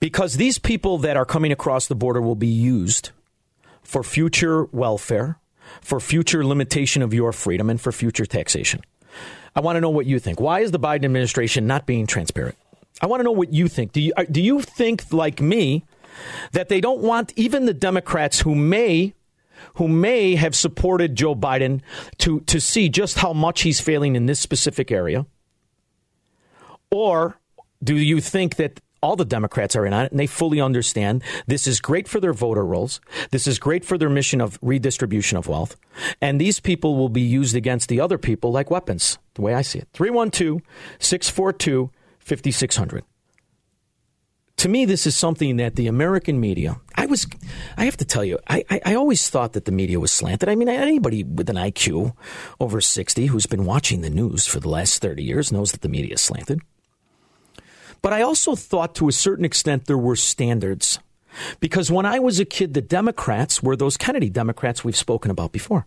[0.00, 3.10] because these people that are coming across the border will be used
[3.82, 5.38] for future welfare,
[5.80, 8.80] for future limitation of your freedom, and for future taxation.
[9.54, 10.40] I want to know what you think.
[10.40, 12.56] Why is the Biden administration not being transparent?
[13.00, 13.92] I want to know what you think.
[13.92, 15.84] Do you, uh, do you think, like me,
[16.52, 19.14] that they don't want even the Democrats who may
[19.74, 21.80] who may have supported Joe Biden
[22.18, 25.26] to, to see just how much he's failing in this specific area?
[26.90, 27.38] Or
[27.82, 31.22] do you think that all the Democrats are in on it and they fully understand
[31.46, 33.00] this is great for their voter rolls?
[33.30, 35.76] This is great for their mission of redistribution of wealth.
[36.20, 39.62] And these people will be used against the other people like weapons, the way I
[39.62, 39.88] see it.
[39.92, 40.60] 312
[40.98, 43.04] 642 5600
[44.58, 46.80] to me, this is something that the American media.
[46.96, 47.26] I was,
[47.76, 50.48] I have to tell you, I, I, I always thought that the media was slanted.
[50.48, 52.14] I mean, anybody with an IQ
[52.58, 55.88] over 60 who's been watching the news for the last 30 years knows that the
[55.88, 56.60] media is slanted.
[58.02, 60.98] But I also thought to a certain extent there were standards.
[61.60, 65.52] Because when I was a kid, the Democrats were those Kennedy Democrats we've spoken about
[65.52, 65.86] before.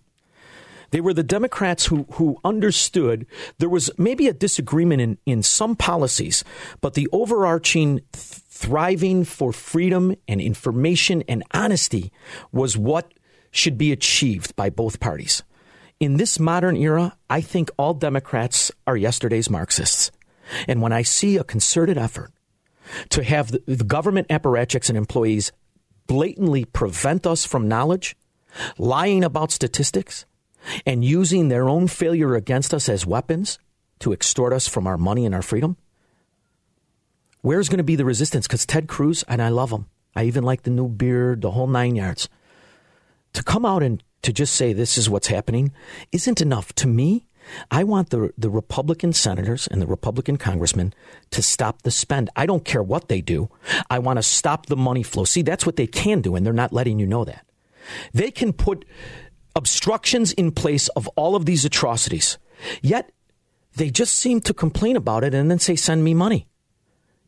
[0.91, 3.25] They were the Democrats who, who understood
[3.59, 6.43] there was maybe a disagreement in, in some policies,
[6.81, 12.11] but the overarching th- thriving for freedom and information and honesty
[12.51, 13.13] was what
[13.51, 15.43] should be achieved by both parties.
[15.99, 20.11] In this modern era, I think all Democrats are yesterday's Marxists.
[20.67, 22.31] And when I see a concerted effort
[23.09, 25.51] to have the, the government apparatchiks and employees
[26.07, 28.15] blatantly prevent us from knowledge,
[28.77, 30.25] lying about statistics,
[30.85, 33.59] and using their own failure against us as weapons
[33.99, 35.77] to extort us from our money and our freedom?
[37.41, 38.47] Where's going to be the resistance?
[38.47, 41.67] Because Ted Cruz, and I love him, I even like the new beard, the whole
[41.67, 42.29] nine yards.
[43.33, 45.71] To come out and to just say this is what's happening
[46.11, 46.73] isn't enough.
[46.75, 47.25] To me,
[47.69, 50.93] I want the, the Republican senators and the Republican congressmen
[51.31, 52.29] to stop the spend.
[52.35, 53.49] I don't care what they do.
[53.89, 55.25] I want to stop the money flow.
[55.25, 57.45] See, that's what they can do, and they're not letting you know that.
[58.13, 58.85] They can put
[59.55, 62.37] obstructions in place of all of these atrocities.
[62.81, 63.11] Yet
[63.75, 66.47] they just seem to complain about it and then say, send me money.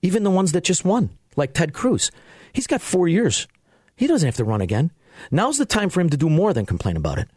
[0.01, 2.11] Even the ones that just won, like Ted Cruz.
[2.51, 3.47] He's got four years.
[3.95, 4.91] He doesn't have to run again.
[5.31, 7.29] Now's the time for him to do more than complain about it.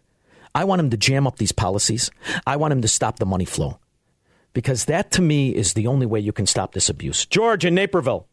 [0.56, 2.10] I want him to jam up these policies.
[2.46, 3.78] I want him to stop the money flow.
[4.54, 7.26] Because that to me is the only way you can stop this abuse.
[7.26, 8.26] George in Naperville.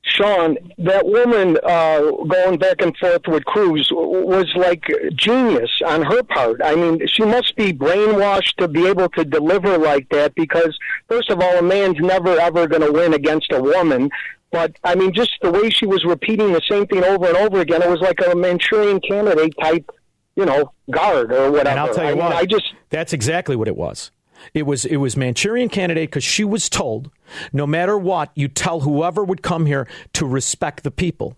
[0.00, 6.22] Shaun, that woman uh, going back and forth with Cruz was like genius on her
[6.22, 6.62] part.
[6.64, 10.78] I mean, she must be brainwashed to be able to deliver like that because,
[11.08, 14.08] first of all, a man's never ever going to win against a woman.
[14.50, 17.60] But I mean, just the way she was repeating the same thing over and over
[17.60, 19.90] again, it was like a Manchurian candidate type,
[20.36, 21.70] you know, guard or whatever.
[21.70, 24.10] And I'll tell you I mean, what, I just that's exactly what it was.
[24.54, 27.10] It was it was Manchurian candidate because she was told,
[27.52, 31.36] no matter what, you tell whoever would come here to respect the people,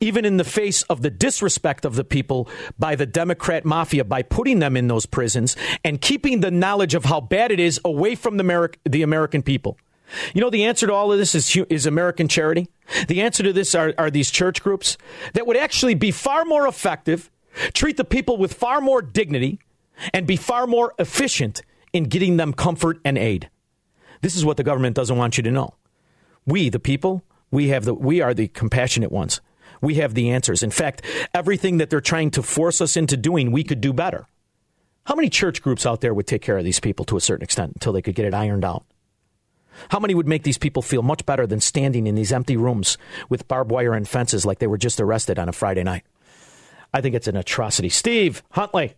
[0.00, 4.22] even in the face of the disrespect of the people by the Democrat mafia by
[4.22, 8.14] putting them in those prisons and keeping the knowledge of how bad it is away
[8.14, 9.78] from the, Ameri- the American people.
[10.34, 12.68] You know, the answer to all of this is, is American charity.
[13.08, 14.96] The answer to this are, are these church groups
[15.32, 17.30] that would actually be far more effective,
[17.72, 19.58] treat the people with far more dignity,
[20.12, 23.48] and be far more efficient in getting them comfort and aid.
[24.20, 25.74] This is what the government doesn't want you to know.
[26.46, 29.40] We, the people, we have the we are the compassionate ones.
[29.80, 30.62] We have the answers.
[30.62, 31.02] In fact,
[31.34, 34.26] everything that they're trying to force us into doing, we could do better.
[35.04, 37.44] How many church groups out there would take care of these people to a certain
[37.44, 38.84] extent until they could get it ironed out?
[39.90, 42.96] How many would make these people feel much better than standing in these empty rooms
[43.28, 46.04] with barbed wire and fences like they were just arrested on a Friday night?
[46.96, 47.90] I think it's an atrocity.
[47.90, 48.94] Steve Huntley.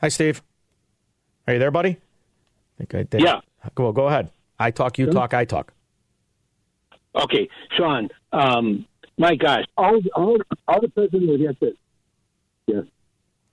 [0.00, 0.40] Hi, Steve.
[1.48, 1.90] Are you there, buddy?
[1.90, 3.22] I think I did.
[3.22, 3.40] Yeah.
[3.74, 4.30] Go, go ahead.
[4.56, 5.72] I talk, you talk, I talk.
[7.16, 8.08] Okay, Shaun.
[8.32, 8.86] Um,
[9.18, 10.38] my gosh, all all
[10.68, 11.76] all the president would have to.
[12.68, 12.82] Yeah.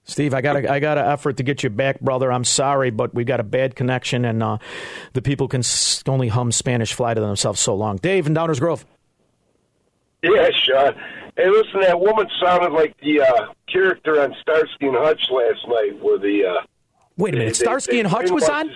[0.03, 2.31] Steve, I got I got an effort to get you back, brother.
[2.31, 4.57] I'm sorry, but we've got a bad connection, and uh,
[5.13, 5.63] the people can
[6.07, 7.97] only hum Spanish Flea to themselves so long.
[7.97, 8.85] Dave in Downers Grove.
[10.35, 10.95] Yeah, Shaun.
[11.35, 16.01] Hey, listen, that woman sounded like the uh, character on Starsky and Hutch last night,
[16.01, 16.45] where the.
[16.45, 16.65] Uh,
[17.17, 18.71] Wait a minute, they- Starsky they and Hutch was on.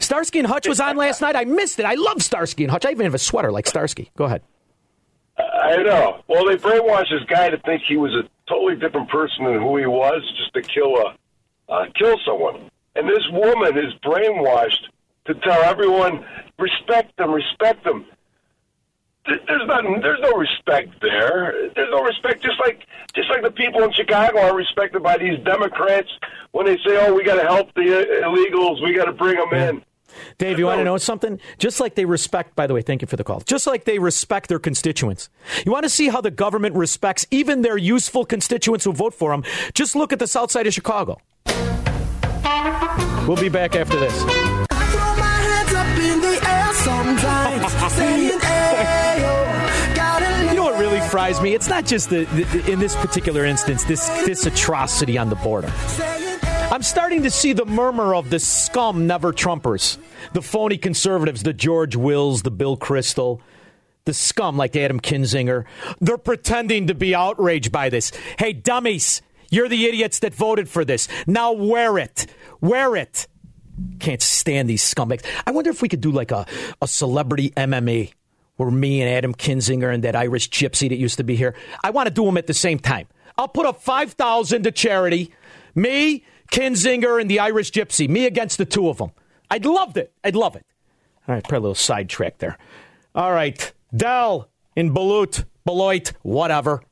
[0.00, 1.36] Starsky and Hutch was on last night.
[1.36, 1.84] I missed it.
[1.86, 2.84] I love Starsky and Hutch.
[2.84, 4.10] I even have a sweater like Starsky.
[4.16, 4.42] Go ahead.
[5.38, 6.22] I know.
[6.28, 9.76] Well, they brainwashed this guy to think he was a totally different person than who
[9.78, 11.16] he was, just to kill a
[11.72, 12.68] uh, kill someone.
[12.96, 14.88] And this woman is brainwashed
[15.26, 16.24] to tell everyone
[16.58, 18.04] respect them, respect them.
[19.26, 19.84] Th- There's not.
[20.02, 21.54] There's no respect there.
[21.74, 22.42] There's no respect.
[22.42, 26.08] Just like just like the people in Chicago are respected by these Democrats
[26.50, 28.82] when they say, "Oh, we got to help the uh, illegals.
[28.82, 29.84] We got to bring them in."
[30.38, 31.40] Dave, you want to know something?
[31.58, 33.40] Just like they respect, by the way, thank you for the call.
[33.40, 35.30] Just like they respect their constituents.
[35.64, 39.30] You want to see how the government respects even their useful constituents who vote for
[39.30, 39.42] them?
[39.72, 41.18] Just look at the south side of Chicago.
[43.26, 44.68] We'll be back after this.
[51.12, 51.52] Fries me?
[51.52, 55.70] It's not just the, the in this particular instance this this atrocity on the border.
[56.70, 59.98] I'm starting to see the murmur of the scum never Trumpers,
[60.32, 63.40] the phony conservatives, the George Wills, the Bill Kristol,
[64.06, 65.66] the scum like Adam Kinzinger.
[66.00, 68.10] They're pretending to be outraged by this.
[68.38, 69.20] Hey, dummies,
[69.50, 71.08] you're the idiots that voted for this.
[71.26, 72.24] Now wear it.
[72.62, 73.26] Wear it.
[73.98, 75.26] Can't stand these scumbags.
[75.46, 76.46] I wonder if we could do like a,
[76.80, 78.14] a celebrity MMA
[78.70, 81.54] me and Adam Kinzinger and that Irish gypsy that used to be here.
[81.82, 83.08] I want to do them at the same time.
[83.36, 85.32] I'll put up 5000 to charity.
[85.74, 88.08] Me, Kinzinger, and the Irish gypsy.
[88.08, 89.12] Me against the two of them.
[89.50, 90.12] I'd love it.
[90.22, 90.66] I'd love it.
[91.28, 92.58] All right, probably a little sidetrack there.
[93.14, 96.82] All right, Dell in Beloit, Beloit, whatever.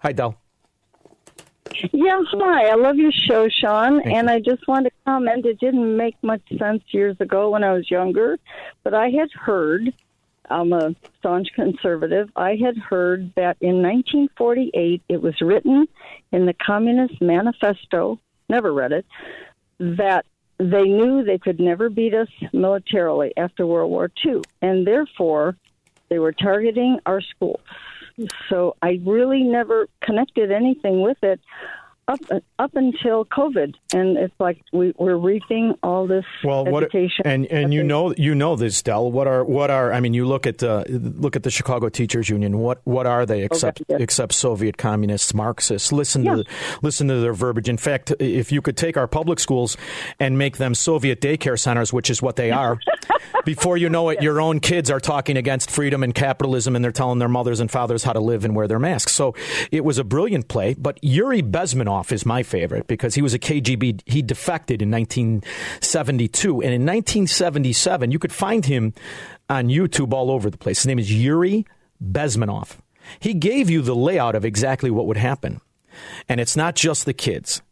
[0.00, 0.40] Hi, Dell.
[1.92, 2.68] Yeah, hi.
[2.68, 4.02] I love your show, Shaun.
[4.02, 5.46] Thank and I just want to comment.
[5.46, 8.38] It didn't make much sense years ago when I was younger,
[8.82, 9.92] but I had heard,
[10.50, 15.86] I'm a staunch conservative, I had heard that in 1948 it was written
[16.32, 19.06] in the Communist Manifesto, never read it,
[19.78, 20.24] that
[20.58, 25.56] they knew they could never beat us militarily after World War II, and therefore
[26.08, 27.60] they were targeting our schools.
[28.48, 31.40] So I really never connected anything with it
[32.08, 32.20] up
[32.58, 37.26] up until COVID, and it's like we, we're reaping all this Well, what education.
[37.26, 39.10] and and you know you know this, Dell.
[39.12, 40.14] What are what are I mean?
[40.14, 42.58] You look at uh, look at the Chicago Teachers Union.
[42.58, 44.00] What what are they except yes.
[44.00, 45.92] except Soviet communists, Marxists?
[45.92, 46.36] Listen Yeah.
[46.36, 46.44] to
[46.82, 47.68] listen to their verbiage.
[47.68, 49.76] In fact, if you could take our public schools
[50.18, 52.78] and make them Soviet daycare centers, which is what they are,
[53.44, 56.92] before you know it, your own kids are talking against freedom and capitalism, and they're
[56.92, 59.12] telling their mothers and fathers how to live and wear their masks.
[59.12, 59.34] So
[59.70, 60.74] it was a brilliant play.
[60.74, 64.02] But Yuri Bezmenov is my favorite because he was a KGB.
[64.06, 68.94] He defected in 1972, and in 1977, you could find him
[69.48, 70.78] on YouTube all over the place.
[70.78, 71.66] His name is Yuri
[72.02, 72.76] Bezmenov.
[73.20, 75.60] He gave you the layout of exactly what would happen.
[76.28, 77.62] And it's not just the kids.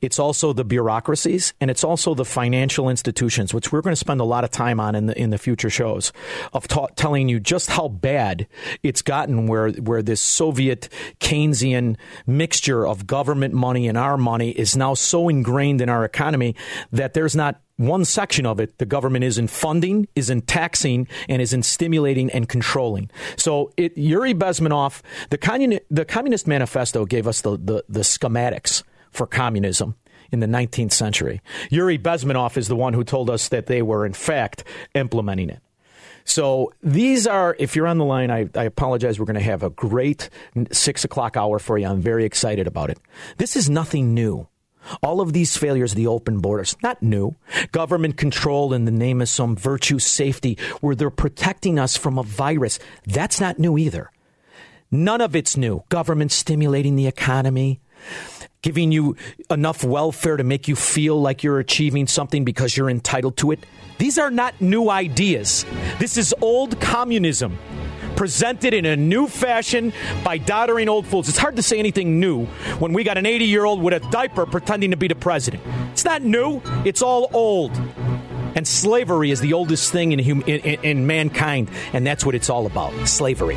[0.00, 4.20] It's also the bureaucracies and it's also the financial institutions, which we're going to spend
[4.20, 6.12] a lot of time on in the in the future shows
[6.52, 8.46] of ta- telling you just how bad
[8.82, 9.46] it's gotten.
[9.46, 10.88] Where where this Soviet
[11.20, 16.54] Keynesian mixture of government money and our money is now so ingrained in our economy
[16.92, 21.62] that there's not one section of it the government isn't funding, isn't taxing, and isn't
[21.62, 23.10] stimulating and controlling.
[23.36, 28.82] So it, Yuri Bezmenov, the, communi- the Communist Manifesto gave us the, the, the schematics
[29.10, 29.94] for communism
[30.30, 31.40] in the 19th century.
[31.70, 35.60] Yuri Bezmenov is the one who told us that they were, in fact, implementing it.
[36.24, 39.18] So these are, if you're on the line, I, I apologize.
[39.18, 40.28] We're going to have a great
[40.70, 41.86] six o'clock hour for you.
[41.86, 42.98] I'm very excited about it.
[43.38, 44.46] This is nothing new.
[45.02, 47.34] All of these failures, the open borders, not new.
[47.72, 52.22] Government control in the name of some virtue safety, where they're protecting us from a
[52.22, 52.78] virus.
[53.06, 54.10] That's not new either.
[54.90, 55.82] None of it's new.
[55.88, 57.80] Government stimulating the economy,
[58.62, 59.16] giving you
[59.50, 63.64] enough welfare to make you feel like you're achieving something because you're entitled to it.
[63.98, 65.64] These are not new ideas.
[65.98, 67.58] This is old communism
[68.16, 69.92] presented in a new fashion
[70.24, 71.28] by doddering old fools.
[71.28, 72.46] It's hard to say anything new
[72.80, 75.62] when we got an 80 year old with a diaper pretending to be the president.
[75.92, 77.70] It's not new, it's all old.
[78.56, 82.34] And slavery is the oldest thing in, hum- in, in, in mankind, and that's what
[82.34, 83.56] it's all about slavery.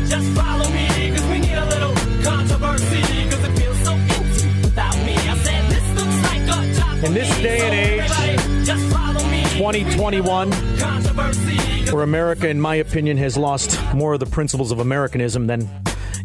[7.03, 9.41] In this day and age, Everybody just follow me.
[9.57, 10.51] 2021,
[11.91, 15.67] where America, in my opinion, has lost more of the principles of Americanism than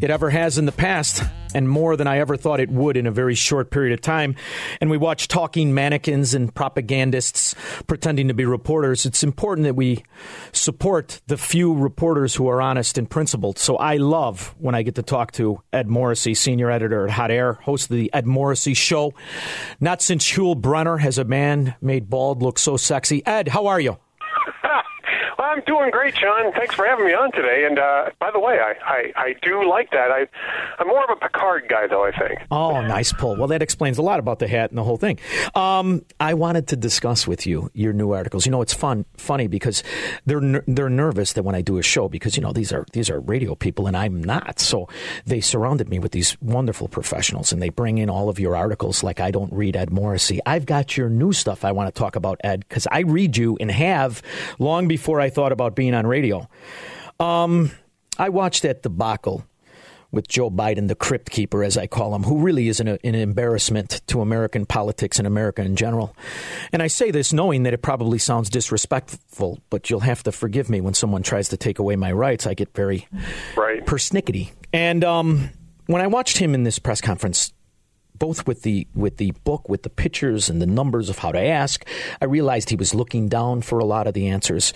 [0.00, 1.22] it ever has in the past,
[1.54, 4.34] and more than I ever thought it would in a very short period of time.
[4.80, 7.54] And we watch talking mannequins and propagandists
[7.86, 9.06] pretending to be reporters.
[9.06, 10.02] It's important that we
[10.52, 13.58] support the few reporters who are honest and principled.
[13.58, 17.30] So I love when I get to talk to Ed Morrissey, senior editor at Hot
[17.30, 19.14] Air, host of the Ed Morrissey Show.
[19.80, 23.24] Not since Yul Brynner has a man made bald look so sexy.
[23.26, 23.96] Ed, how are you?
[25.56, 26.52] I'm doing great, Shaun.
[26.52, 27.64] Thanks for having me on today.
[27.64, 30.10] And uh, by the way, I, I, I do like that.
[30.10, 30.26] I,
[30.78, 32.04] I'm more of a Picard guy, though.
[32.04, 32.40] I think.
[32.50, 33.36] Oh, nice pull.
[33.36, 35.18] Well, that explains a lot about the hat and the whole thing.
[35.54, 38.44] Um, I wanted to discuss with you your new articles.
[38.44, 39.82] You know, it's fun, funny because
[40.26, 43.08] they're they're nervous that when I do a show because you know these are these
[43.08, 44.60] are radio people and I'm not.
[44.60, 44.88] So
[45.24, 49.02] they surrounded me with these wonderful professionals and they bring in all of your articles.
[49.02, 50.40] Like I don't read Ed Morrissey.
[50.44, 53.56] I've got your new stuff I want to talk about, Ed, because I read you
[53.58, 54.22] and have
[54.58, 56.48] long before I thought about being on radio.
[57.20, 57.70] Um,
[58.18, 59.44] I watched that debacle
[60.12, 63.14] with Joe Biden, the crypt keeper, as I call him, who really is an, an
[63.14, 66.16] embarrassment to American politics and America in general.
[66.72, 70.70] And I say this knowing that it probably sounds disrespectful, but you'll have to forgive
[70.70, 72.46] me when someone tries to take away my rights.
[72.46, 73.06] I get very
[73.56, 73.84] right.
[73.84, 74.52] persnickety.
[74.72, 75.50] And um,
[75.86, 77.52] when I watched him in this press conference,
[78.18, 81.40] both with the with the book with the pictures and the numbers of how to
[81.40, 81.84] ask
[82.20, 84.72] i realized he was looking down for a lot of the answers.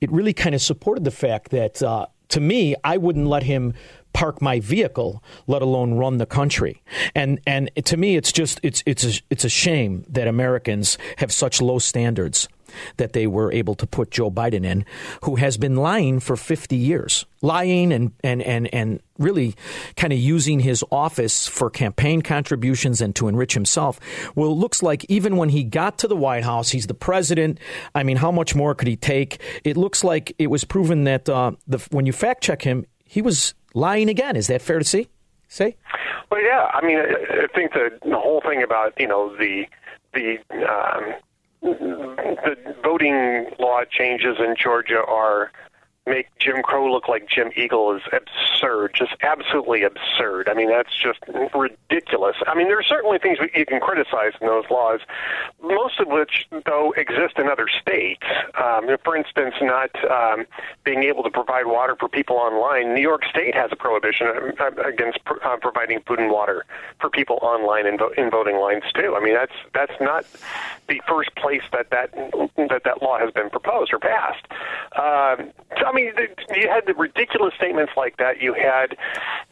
[0.00, 3.74] It really kind of supported the fact that uh, to me i wouldn't let him
[4.12, 6.82] park my vehicle let alone run the country.
[7.14, 11.32] And and to me it's just it's it's a, it's a shame that americans have
[11.32, 12.48] such low standards
[12.96, 14.84] that they were able to put Joe Biden in,
[15.24, 19.54] who has been lying for 50 years, lying and, and, and, and really
[19.96, 24.00] kind of using his office for campaign contributions and to enrich himself.
[24.34, 27.58] Well, it looks like even when he got to the White House, he's the president.
[27.94, 29.40] I mean, how much more could he take?
[29.64, 33.22] It looks like it was proven that uh, the, when you fact check him, he
[33.22, 34.36] was lying again.
[34.36, 35.08] Is that fair to see?
[35.48, 35.76] Say?
[36.30, 36.70] Well, yeah.
[36.72, 39.66] I mean, I, think the, the whole thing about you know the
[40.14, 41.14] the um,
[41.62, 45.52] the voting law changes in Georgia are
[46.06, 50.48] make Jim Crow look like Jim Eagle is absurd, just absolutely absurd.
[50.48, 51.20] I mean, that's just
[51.54, 52.36] ridiculous.
[52.46, 55.00] I mean, there are certainly things you can criticize in those laws,
[55.62, 58.24] most of which, though, exist in other states.
[58.60, 60.44] Um, for instance, not um,
[60.84, 62.94] being able to provide water for people online.
[62.94, 64.26] New York State has a prohibition
[64.58, 66.64] uh, against pr- uh, providing food and water
[67.00, 69.14] for people online in, vo- in voting lines too.
[69.16, 70.26] I mean, that's that's not
[70.88, 72.12] the first place that that
[72.56, 74.44] that, that law has been proposed or passed.
[74.96, 76.12] Um, so, I mean,
[76.54, 78.40] you had the ridiculous statements like that.
[78.40, 78.96] You had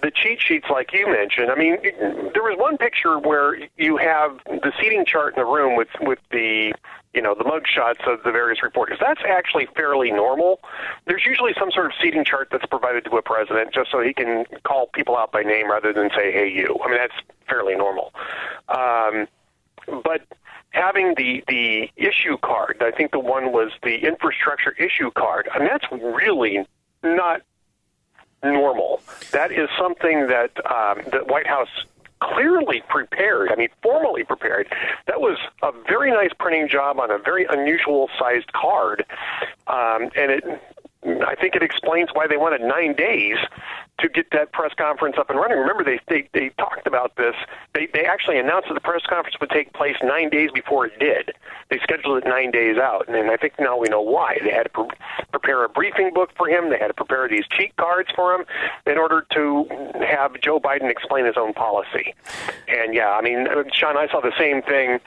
[0.02, 1.50] the cheat sheets, like you mentioned.
[1.50, 5.76] I mean, there was one picture where you have the seating chart in the room
[5.76, 6.72] with with the
[7.12, 8.98] you know the mug shots of the various reporters.
[9.00, 10.60] That's actually fairly normal.
[11.06, 14.14] There's usually some sort of seating chart that's provided to a president just so he
[14.14, 17.14] can call people out by name rather than say, "Hey, you." I mean, that's
[17.48, 18.14] fairly normal.
[18.68, 19.28] Um,
[20.04, 20.22] but
[20.70, 25.66] having the the issue card, I think the one was the infrastructure issue card, and
[25.66, 26.66] that's really
[27.02, 27.42] not
[28.42, 29.00] normal.
[29.32, 31.68] That is something that um, the White House
[32.20, 33.50] clearly prepared.
[33.50, 34.68] I mean, formally prepared.
[35.06, 39.04] That was a very nice printing job on a very unusual sized card,
[39.66, 40.44] um, and it.
[41.02, 43.38] I think it explains why they wanted nine days
[44.00, 45.58] to get that press conference up and running.
[45.58, 47.34] Remember, they they, they talked about this.
[47.74, 50.98] They they actually announced that the press conference would take place nine days before it
[50.98, 51.32] did.
[51.70, 54.38] They scheduled it nine days out, and, and I think now we know why.
[54.42, 54.88] They had to pre-
[55.30, 56.70] prepare a briefing book for him.
[56.70, 58.44] They had to prepare these cheat cards for him
[58.86, 59.66] in order to
[60.00, 62.14] have Joe Biden explain his own policy.
[62.68, 65.00] And yeah, I mean, Shaun, I saw the same thing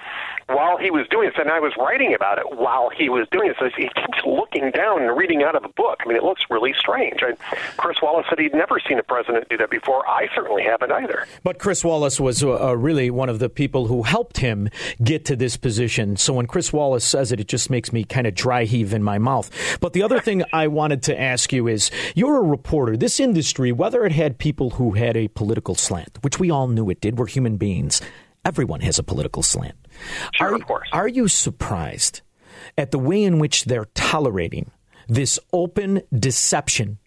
[0.47, 3.53] while he was doing this, and I was writing about it while he was doing
[3.59, 3.73] this.
[3.75, 6.01] He keeps looking down and reading out of a book.
[6.03, 7.21] I mean, it looks really strange.
[7.23, 7.33] I,
[7.77, 10.07] Chris Wallace said he'd never seen a president do that before.
[10.07, 11.25] I certainly haven't either.
[11.43, 14.69] But Chris Wallace was uh, uh, really one of the people who helped him
[15.03, 16.15] get to this position.
[16.17, 19.03] So when Chris Wallace says it, it just makes me kind of dry heave in
[19.03, 19.49] my mouth.
[19.79, 22.97] But the other thing I wanted to ask you is you're a reporter.
[22.97, 26.89] This industry, whether it had people who had a political slant, which we all knew
[26.89, 28.01] it did, we're human beings.
[28.45, 29.75] Everyone has a political slant.
[30.33, 30.89] Sure, are, of course.
[30.91, 32.21] Are you surprised
[32.77, 34.71] at the way in which they're tolerating
[35.07, 36.97] this open deception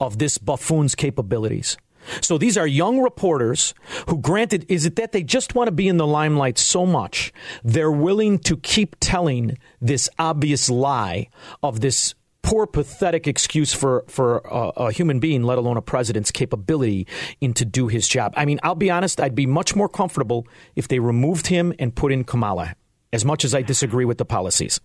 [0.00, 1.76] of this buffoon's capabilities?
[2.20, 3.74] So these are young reporters
[4.08, 7.32] who, granted, is it that they just want to be in the limelight so much,
[7.62, 11.28] they're willing to keep telling this obvious lie
[11.62, 16.30] of this poor, pathetic excuse for for a, a, human being, let alone a president's
[16.30, 17.06] capability
[17.40, 18.34] in to do his job.
[18.36, 21.94] I mean, I'll be honest, I'd be much more comfortable if they removed him and
[21.94, 22.76] put in Kamala.
[23.12, 24.80] As much as I disagree with the policies.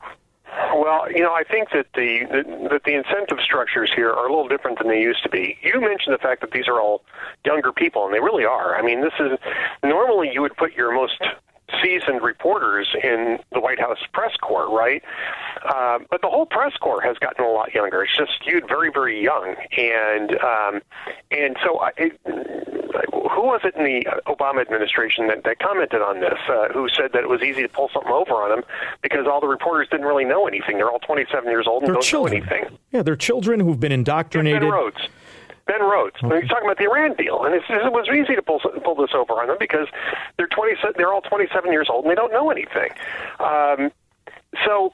[0.89, 2.25] Well, you know, I think that the,
[2.71, 5.55] that the incentive structures here are a little different than they used to be.
[5.61, 7.03] You mentioned the fact that these are all
[7.45, 8.75] younger people, and they really are.
[8.75, 9.37] I mean, this is
[9.83, 11.21] normally you would put your most
[11.83, 15.03] seasoned reporters in the White House press corps, right?
[15.63, 18.03] Uh, but the whole press corps has gotten a lot younger.
[18.03, 20.81] It's just skewed very, very young, and um,
[21.31, 26.19] and so I, it, who was it in the Obama administration that, that commented on
[26.19, 26.39] this?
[26.49, 28.63] Uh, who said that it was easy to pull something over on them
[29.01, 30.77] because all the reporters didn't really know anything.
[30.77, 32.43] They're all 27 years old and they're don't children.
[32.43, 32.77] know anything.
[32.91, 34.63] Yeah, they're children who've been indoctrinated.
[34.63, 34.97] Rhodes.
[35.69, 36.15] Ben Rhodes.
[36.23, 36.41] Okay.
[36.41, 39.13] He's talking about the Iran deal, and it's, it was easy to pull pull this
[39.13, 39.87] over on them because
[40.35, 40.73] they're twenty.
[40.97, 42.89] They're all twenty seven years old and they don't know anything.
[43.39, 43.91] Um,
[44.65, 44.93] so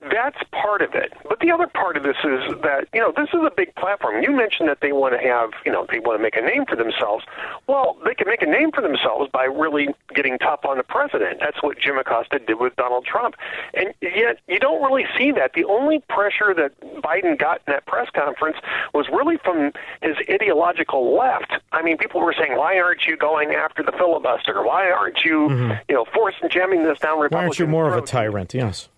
[0.00, 1.12] that's part of it.
[1.28, 4.22] But the other part of this is that, you know, this is a big platform.
[4.22, 6.66] You mentioned that they want to have, you know, they want to make a name
[6.66, 7.24] for themselves.
[7.66, 11.40] Well, they can make a name for themselves by really getting tough on the president.
[11.40, 13.34] That's what Jim Acosta did with Donald Trump.
[13.74, 15.52] And yet, you don't really see that.
[15.54, 18.58] The only pressure that Biden got in that press conference
[18.94, 21.54] was really from his ideological left.
[21.72, 24.62] I mean, people were saying, why aren't you going after the filibuster?
[24.62, 25.72] Why aren't you, mm-hmm.
[25.88, 28.12] you know, forcing jamming this down Republican Why aren't you more throats?
[28.12, 28.54] of a tyrant?
[28.54, 28.88] Yes.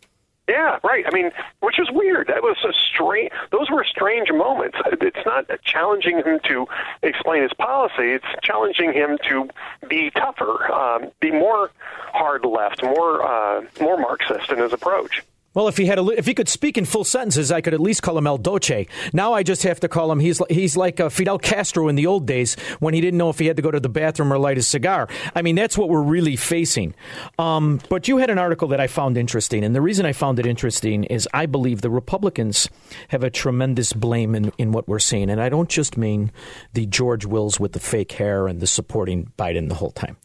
[0.48, 1.04] Yeah, right.
[1.06, 1.30] I mean,
[1.60, 2.26] which is weird.
[2.26, 3.30] That was a strange.
[3.52, 4.78] Those were strange moments.
[5.00, 6.66] It's not challenging him to
[7.02, 8.12] explain his policy.
[8.12, 9.48] It's challenging him to
[9.88, 11.70] be tougher, um, be more
[12.12, 15.22] hard left, more uh, more Marxist in his approach.
[15.52, 17.80] Well, if he had a, if he could speak in full sentences, I could at
[17.80, 18.86] least call him El Doce.
[19.12, 20.20] Now I just have to call him.
[20.20, 23.40] He's he's like uh, Fidel Castro in the old days when he didn't know if
[23.40, 25.08] he had to go to the bathroom or light a cigar.
[25.34, 26.94] I mean, that's what we're really facing.
[27.36, 30.38] Um, but you had an article that I found interesting, and the reason I found
[30.38, 32.68] it interesting is I believe the Republicans
[33.08, 36.30] have a tremendous blame in, in what we're seeing, and I don't just mean
[36.74, 40.16] the George Wills with the fake hair and the supporting Biden the whole time.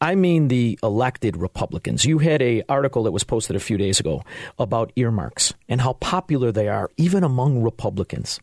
[0.00, 2.04] I mean the elected Republicans.
[2.04, 4.22] You had a article that was posted a few days ago
[4.68, 8.38] about earmarks and how popular they are, even among Republicans.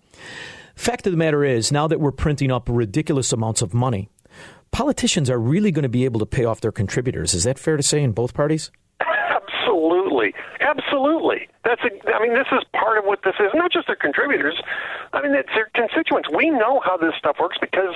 [0.75, 4.09] Fact of the matter is, now that we're printing up ridiculous amounts of money,
[4.71, 7.35] politicians are really going to be able to pay off their contributors.
[7.35, 8.71] Is that fair to say in both parties?
[10.77, 11.47] Absolutely.
[11.63, 13.51] That's a, I mean, this is part of what this is.
[13.53, 14.61] Not just their contributors.
[15.13, 16.29] I mean, it's their constituents.
[16.29, 17.95] We know how this stuff works because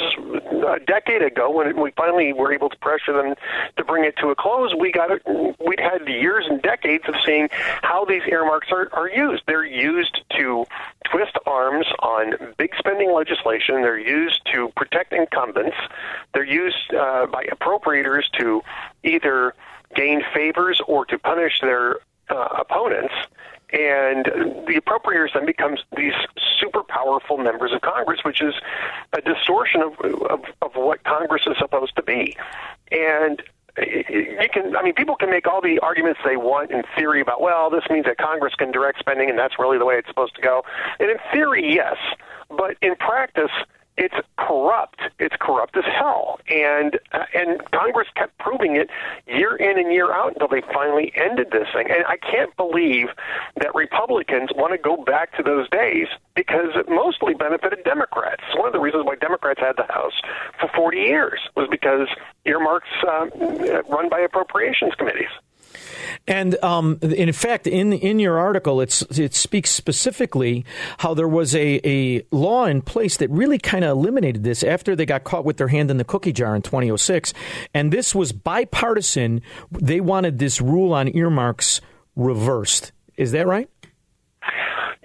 [0.67, 3.35] a decade ago, when we finally were able to pressure them
[3.77, 5.21] to bring it to a close, we got it.
[5.65, 7.49] We'd had years and decades of seeing
[7.81, 9.43] how these earmarks are, are used.
[9.45, 10.65] They're used to
[11.11, 13.81] twist arms on big spending legislation.
[13.81, 15.77] They're used to protect incumbents.
[16.33, 18.61] They're used uh, by appropriators to
[19.03, 19.53] either
[19.95, 21.97] gain favors or to punish their
[22.29, 23.13] uh, opponents.
[23.71, 24.25] And
[24.65, 26.13] the appropriators then becomes these
[26.59, 28.55] super powerful members of Congress, which is
[29.13, 32.35] a distortion of, of, of what Congress is supposed to be.
[32.91, 33.43] And
[33.77, 37.39] you can i mean people can make all the arguments they want in theory about
[37.41, 40.35] well this means that congress can direct spending and that's really the way it's supposed
[40.35, 40.63] to go
[40.99, 41.95] and in theory yes
[42.49, 43.51] but in practice
[43.99, 45.01] it's corrupt.
[45.19, 48.89] It's corrupt as hell, and uh, and Congress kept proving it
[49.27, 51.87] year in and year out until they finally ended this thing.
[51.91, 53.09] And I can't believe
[53.57, 58.41] that Republicans want to go back to those days because it mostly benefited Democrats.
[58.55, 60.21] One of the reasons why Democrats had the House
[60.61, 62.07] for 40 years was because
[62.45, 63.25] earmarks uh,
[63.89, 65.29] run by appropriations committees.
[66.27, 70.65] And um, in fact, in in your article, it's it speaks specifically
[70.99, 74.95] how there was a, a law in place that really kind of eliminated this after
[74.95, 77.33] they got caught with their hand in the cookie jar in 2006,
[77.73, 79.41] and this was bipartisan.
[79.71, 81.81] They wanted this rule on earmarks
[82.15, 82.91] reversed.
[83.17, 83.69] Is that right?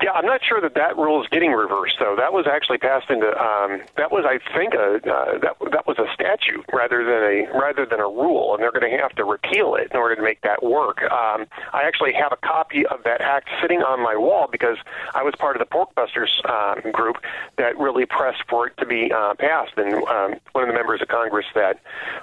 [0.03, 1.97] Yeah, I'm not sure that that rule is getting reversed.
[2.01, 2.17] though.
[2.17, 5.99] that was actually passed into um, that was, I think, a uh, that that was
[5.99, 9.25] a statute rather than a rather than a rule, and they're going to have to
[9.25, 11.03] repeal it in order to make that work.
[11.05, 14.79] Um, I actually have a copy of that act sitting on my wall because
[15.15, 17.19] I was part of the Porkbusters um, group
[17.57, 21.03] that really pressed for it to be uh, passed, and um, one of the members
[21.03, 21.81] of Congress that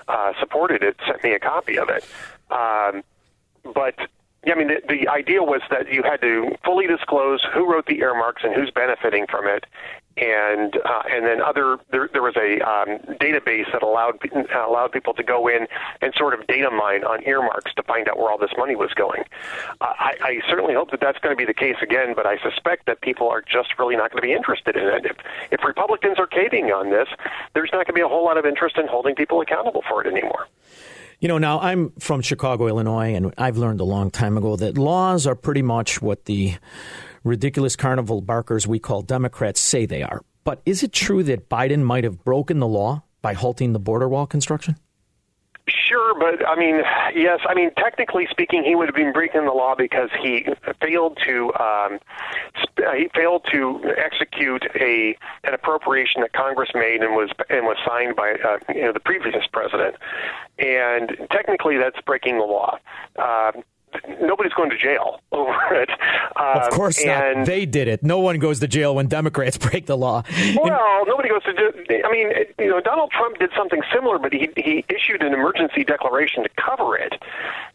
[0.09, 2.05] uh, supported it sent me a copy of it.
[2.51, 3.01] Um,
[3.73, 3.95] but
[4.45, 7.85] yeah, I mean, the, the idea was that you had to fully disclose who wrote
[7.85, 9.65] the earmarks and who's benefiting from it,
[10.17, 14.17] and uh, and then other there, there was a um, database that allowed
[14.51, 15.67] allowed people to go in
[16.01, 18.91] and sort of data mine on earmarks to find out where all this money was
[18.95, 19.23] going.
[19.79, 22.37] Uh, I, I certainly hope that that's going to be the case again, but I
[22.39, 25.05] suspect that people are just really not going to be interested in it.
[25.05, 25.17] If,
[25.51, 27.07] if Republicans are caving on this,
[27.53, 30.03] there's not going to be a whole lot of interest in holding people accountable for
[30.03, 30.47] it anymore.
[31.21, 34.75] You know, now I'm from Chicago, Illinois, and I've learned a long time ago that
[34.75, 36.55] laws are pretty much what the
[37.23, 40.23] ridiculous carnival barkers we call Democrats say they are.
[40.43, 44.09] But is it true that Biden might have broken the law by halting the border
[44.09, 44.77] wall construction?
[46.17, 46.81] But I mean,
[47.15, 50.45] yes, I mean, technically speaking, he would have been breaking the law because he
[50.81, 51.99] failed to um,
[52.85, 57.77] uh, he failed to execute a an appropriation that Congress made and was and was
[57.85, 59.95] signed by uh, you know the previous president,
[60.59, 62.77] and technically that's breaking the law.
[63.17, 63.51] Uh,
[64.21, 65.89] nobody's going to jail over it.
[66.35, 67.45] of Um, course and not.
[67.45, 68.03] They did it.
[68.03, 70.23] No one goes to jail when Democrats break the law.
[70.55, 71.53] Well, nobody goes to.
[71.53, 71.71] Do,
[72.05, 72.29] I mean,
[72.59, 76.49] you know, Donald Trump did something similar, but he he issued an emergency declaration to
[76.61, 77.13] cover it.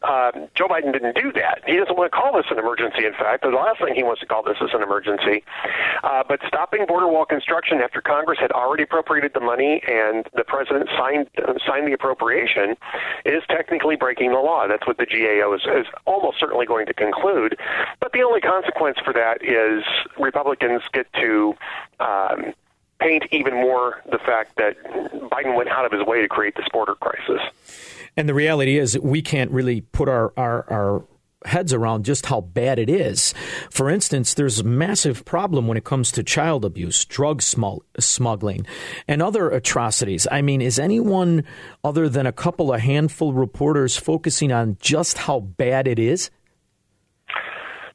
[0.02, 1.62] Um, Joe Biden didn't do that.
[1.66, 3.04] He doesn't want to call this an emergency.
[3.06, 5.42] In fact, the last thing he wants to call this is an emergency.
[6.04, 10.44] Uh, but stopping border wall construction after Congress had already appropriated the money and the
[10.44, 12.76] president signed uh, signed the appropriation
[13.24, 14.66] is technically breaking the law.
[14.68, 17.58] That's what the GAO is, is almost certainly going to conclude.
[18.00, 19.84] But the only consequence for that is
[20.18, 21.54] Republicans get to.
[22.00, 22.54] Um,
[22.98, 24.82] paint even more the fact that
[25.30, 27.42] Biden went out of his way to create this border crisis.
[28.16, 31.04] And the reality is, we can't really put our, our, our
[31.46, 33.34] heads around just how bad it is.
[33.70, 38.66] For instance, there's a massive problem when it comes to child abuse, drug smug- smuggling,
[39.08, 40.26] and other atrocities.
[40.30, 41.44] I mean, is anyone
[41.84, 46.30] other than a couple, of handful reporters focusing on just how bad it is?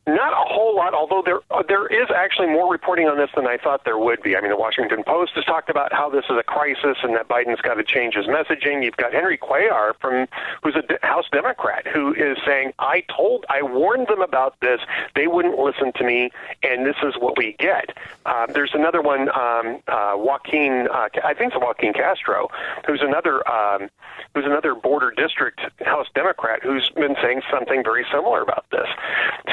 [0.07, 3.45] Not a whole lot, although there uh, there is actually more reporting on this than
[3.45, 4.35] I thought there would be.
[4.35, 7.27] I mean, the Washington Post has talked about how this is a crisis and that
[7.27, 8.83] Biden's got to change his messaging.
[8.83, 10.27] You've got Henry Cuellar from
[10.63, 14.81] who's a House Democrat who is saying, "I told, I warned them about this.
[15.13, 16.31] They wouldn't listen to me,
[16.63, 17.95] and this is what we get."
[18.25, 22.49] Um, there's another one, um, uh, Joaquin, uh, I think it's Joaquin Castro,
[22.87, 23.87] who's another um,
[24.33, 28.87] who's another border district House Democrat who's been saying something very similar about this.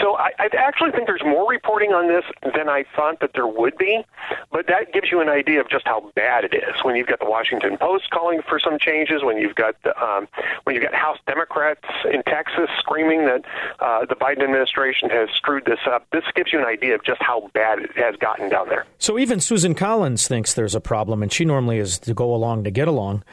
[0.01, 2.25] So I, I actually think there's more reporting on this
[2.55, 4.05] than I thought that there would be,
[4.53, 6.83] but that gives you an idea of just how bad it is.
[6.83, 10.29] When you've got the Washington Post calling for some changes, when you've got the, um,
[10.65, 13.45] when you've got House Democrats in Texas screaming that
[13.81, 17.21] uh, the Biden administration has screwed this up, this gives you an idea of just
[17.21, 18.87] how bad it has gotten down there.
[18.99, 22.65] So even Susan Collins thinks there's a problem, and she normally is to go along
[22.65, 23.25] to get along.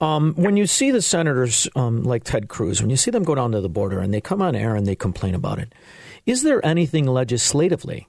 [0.00, 3.34] Um, when you see the senators um, like Ted Cruz, when you see them go
[3.34, 5.72] down to the border and they come on air and they complain about it,
[6.24, 8.08] is there anything legislatively?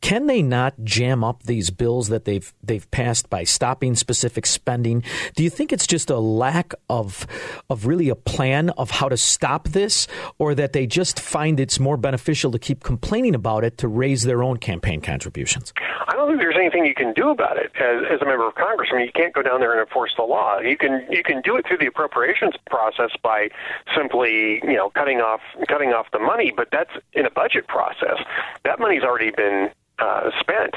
[0.00, 5.02] Can they not jam up these bills that they've they've passed by stopping specific spending?
[5.34, 7.26] Do you think it's just a lack of
[7.70, 10.06] of really a plan of how to stop this,
[10.38, 14.24] or that they just find it's more beneficial to keep complaining about it to raise
[14.24, 15.72] their own campaign contributions?
[16.06, 18.54] I don't think there's anything you can do about it as, as a member of
[18.54, 18.90] Congress.
[18.92, 20.58] I mean, you can't go down there and enforce the law.
[20.60, 23.48] You can you can do it through the appropriations process by
[23.96, 28.18] simply you know cutting off cutting off the money, but that's in a budget process.
[28.64, 30.74] That money's already been uh, spent,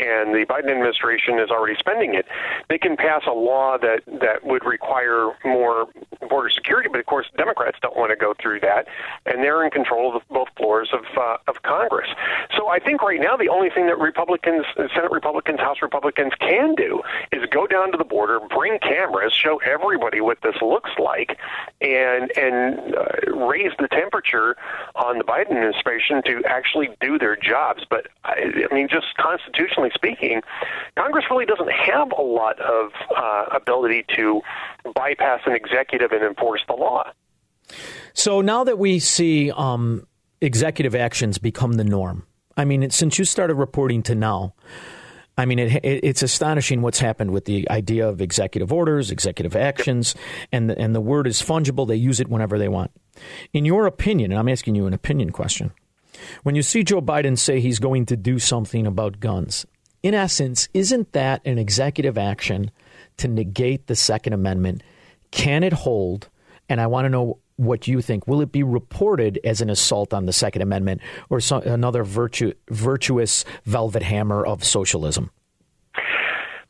[0.00, 2.26] and the Biden administration is already spending it.
[2.68, 5.88] They can pass a law that that would require more
[6.28, 8.86] border security, but of course, Democrats don't want to go through that,
[9.26, 12.08] and they're in control of both floors of uh, of Congress.
[12.56, 16.74] So I think right now the only thing that Republicans, Senate Republicans, House Republicans can
[16.74, 21.38] do is go down to the border, bring cameras, show everybody what this looks like,
[21.80, 24.56] and and uh, raise the temperature
[24.94, 27.84] on the Biden administration to actually do their jobs.
[27.88, 30.42] But I, I mean, just constitutionally speaking,
[30.96, 34.42] Congress really doesn't have a lot of uh, ability to
[34.94, 37.04] bypass an executive and enforce the law.
[38.12, 40.06] So now that we see um,
[40.40, 42.26] executive actions become the norm,
[42.56, 44.54] I mean, it, since you started reporting to now,
[45.38, 49.56] I mean, it, it, it's astonishing what's happened with the idea of executive orders, executive
[49.56, 50.14] actions,
[50.52, 51.86] and the, and the word is fungible.
[51.86, 52.90] They use it whenever they want.
[53.52, 55.72] In your opinion, and I'm asking you an opinion question,
[56.42, 59.64] When you see Joe Biden say he's going to do something about guns,
[60.02, 62.70] in essence, isn't that an executive action
[63.18, 64.82] to negate the Second Amendment?
[65.30, 66.28] Can it hold?
[66.68, 68.26] And I want to know what you think.
[68.26, 72.54] Will it be reported as an assault on the Second Amendment or some, another virtu-
[72.70, 75.30] virtuous velvet hammer of socialism?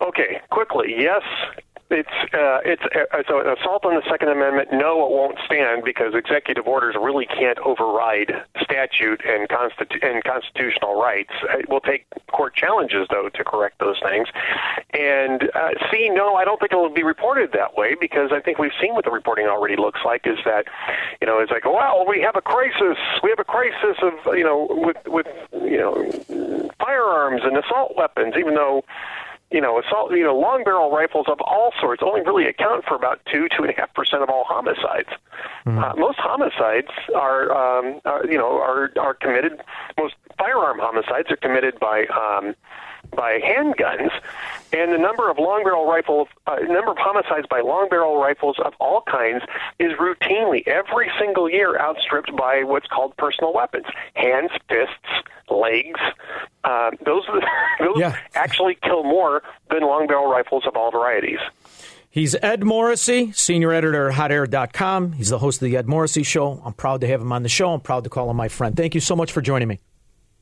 [0.03, 1.23] Okay, quickly, yes.
[1.91, 4.69] It's uh, it's uh, so an assault on the Second Amendment.
[4.73, 8.31] No, it won't stand because executive orders really can't override
[8.63, 11.33] statute and, constitu- and constitutional rights.
[11.59, 14.29] It will take court challenges though to correct those things.
[14.95, 18.39] And uh, C, no, I don't think it will be reported that way because I
[18.39, 20.29] think we've seen what the reporting already looks like.
[20.29, 20.67] Is that
[21.21, 24.45] you know it's like well we have a crisis, we have a crisis of you
[24.45, 28.85] know with with you know firearms and assault weapons, even though
[29.51, 32.95] you know, assault, you know, long barrel rifles of all sorts only really account for
[32.95, 35.09] about two, two and a half percent of all homicides.
[35.67, 35.79] Mm-hmm.
[35.79, 39.61] Uh, most homicides are, um, are, you know, are are committed.
[39.99, 42.55] Most firearm homicides are committed by um,
[43.17, 44.13] by handguns,
[44.73, 48.57] and the number of long barrel rifles, uh, number of homicides by long barrel rifles
[48.65, 49.43] of all kinds
[49.81, 56.01] is routinely every single year outstripped by what's called personal weapons, hands, fists, legs.
[56.65, 57.25] Uh, those
[57.81, 58.17] those Yeah.
[58.35, 61.39] actually kill more than long barrel rifles of all varieties.
[62.13, 65.13] He's Ed Morrissey, senior editor at hotair.com.
[65.13, 66.61] He's the host of the Ed Morrissey Show.
[66.65, 67.73] I'm proud to have him on the show.
[67.73, 68.77] I'm proud to call him my friend.
[68.77, 69.79] Thank you so much for joining me.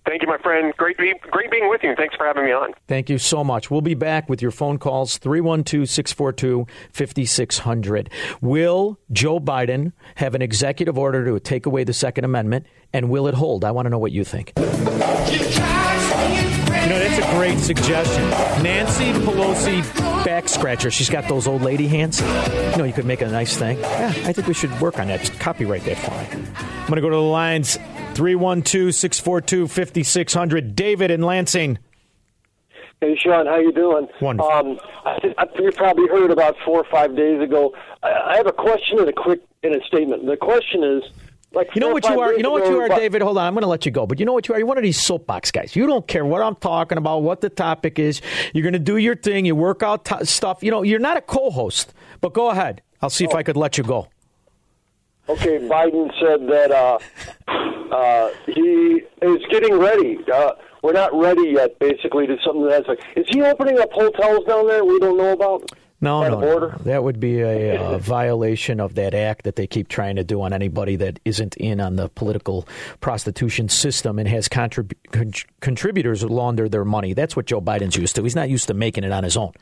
[0.09, 0.73] Thank you, my friend.
[0.79, 1.95] Great, be, great being with you.
[1.95, 2.73] Thanks for having me on.
[2.87, 3.71] Thank you so much.
[3.71, 8.09] We'll be back with your phone calls 312 642 5600.
[8.41, 13.27] Will Joe Biden have an executive order to take away the Second Amendment, and will
[13.27, 13.67] it hold?
[13.67, 14.55] I want to know what you think.
[14.57, 14.65] You
[16.95, 18.31] know, that's a great suggestion.
[18.63, 19.83] Nancy Pelosi
[20.25, 20.91] back scratcher.
[20.91, 22.23] She's got those old lady hands.
[22.23, 23.79] You know, you could make a nice thing.
[23.81, 25.21] Yeah, I think we should work on that.
[25.21, 26.47] Just copyright that for me.
[26.57, 27.77] I'm going to go to the lines
[28.19, 30.75] 312 642 5600.
[30.75, 31.79] David in Lansing.
[33.01, 34.09] Hey Shaun, how you doing?
[34.21, 34.51] Wonderful.
[34.51, 37.73] Um, I, I, you probably heard about four or five days ago.
[38.03, 40.27] I, I have a question and a quick in a statement.
[40.27, 41.05] The question is,
[41.53, 42.33] like, You know what you are?
[42.33, 43.23] You know what you are, David?
[43.23, 43.47] Hold on.
[43.47, 44.05] I'm going to let you go.
[44.05, 44.59] But you know what you are?
[44.59, 45.77] You're one of these soapbox guys.
[45.77, 48.21] You don't care what I'm talking about, what the topic is.
[48.53, 49.45] You're going to do your thing.
[49.47, 50.65] You work out t- stuff.
[50.65, 51.95] You know, you're not a co host.
[52.21, 52.83] But go ahead.
[53.01, 54.09] I'll see if I could let you go.
[55.29, 56.99] Okay, Biden said that uh,
[57.95, 60.19] uh, he is getting ready.
[60.33, 60.53] Uh,
[60.83, 63.01] we're not ready yet, basically, to something that's like.
[63.15, 65.71] Is he opening up hotels down there we don't know about?
[66.01, 66.69] No, no, no.
[66.85, 70.41] That would be a uh, violation of that act that they keep trying to do
[70.43, 72.69] on anybody that isn't in on the political
[73.01, 77.15] prostitution system and has contrib- con- contributors launder their money.
[77.15, 78.23] That's what Joe Biden's used to.
[78.23, 79.53] He's not used to making it on his own.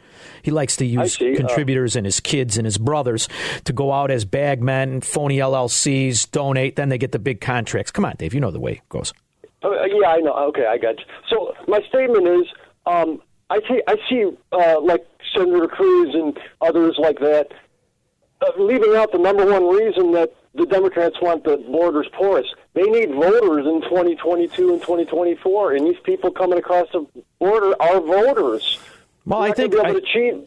[0.42, 3.28] He likes to use uh, contributors and his kids and his brothers
[3.64, 7.90] to go out as bagmen, phony LLCs, donate, then they get the big contracts.
[7.90, 9.14] Come on, Dave, you know the way it goes.
[9.62, 10.34] Uh, yeah, I know.
[10.48, 11.04] Okay, I got you.
[11.30, 12.46] So my statement is,
[12.84, 15.06] um, I see, I see, uh, like
[15.36, 17.48] Senator Cruz and others like that,
[18.40, 22.46] uh, leaving out the number one reason that the Democrats want the borders porous.
[22.74, 27.06] They need voters in 2022 and 2024, and these people coming across the
[27.38, 28.78] border are voters.
[29.26, 30.46] Well, I think I- to.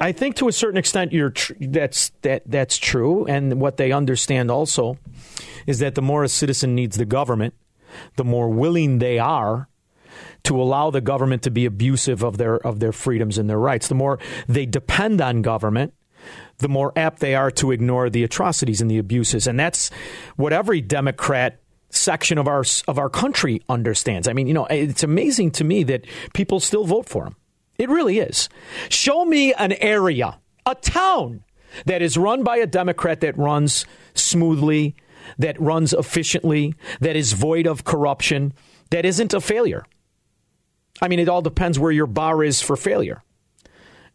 [0.00, 3.92] I think to a certain extent you're tr- that's that that's true, and what they
[3.92, 4.98] understand also
[5.66, 7.54] is that the more a citizen needs the government,
[8.16, 9.68] the more willing they are
[10.44, 13.88] to allow the government to be abusive of their of their freedoms and their rights.
[13.88, 15.94] The more they depend on government,
[16.58, 19.90] the more apt they are to ignore the atrocities and the abuses, and that's
[20.36, 24.28] what every Democrat section of our of our country understands.
[24.28, 27.36] I mean, you know, it's amazing to me that people still vote for him.
[27.78, 28.48] It really is.
[28.88, 31.42] Show me an area, a town
[31.86, 33.84] that is run by a Democrat that runs
[34.14, 34.94] smoothly,
[35.38, 38.52] that runs efficiently, that is void of corruption,
[38.90, 39.84] that isn't a failure.
[41.00, 43.22] I mean, it all depends where your bar is for failure.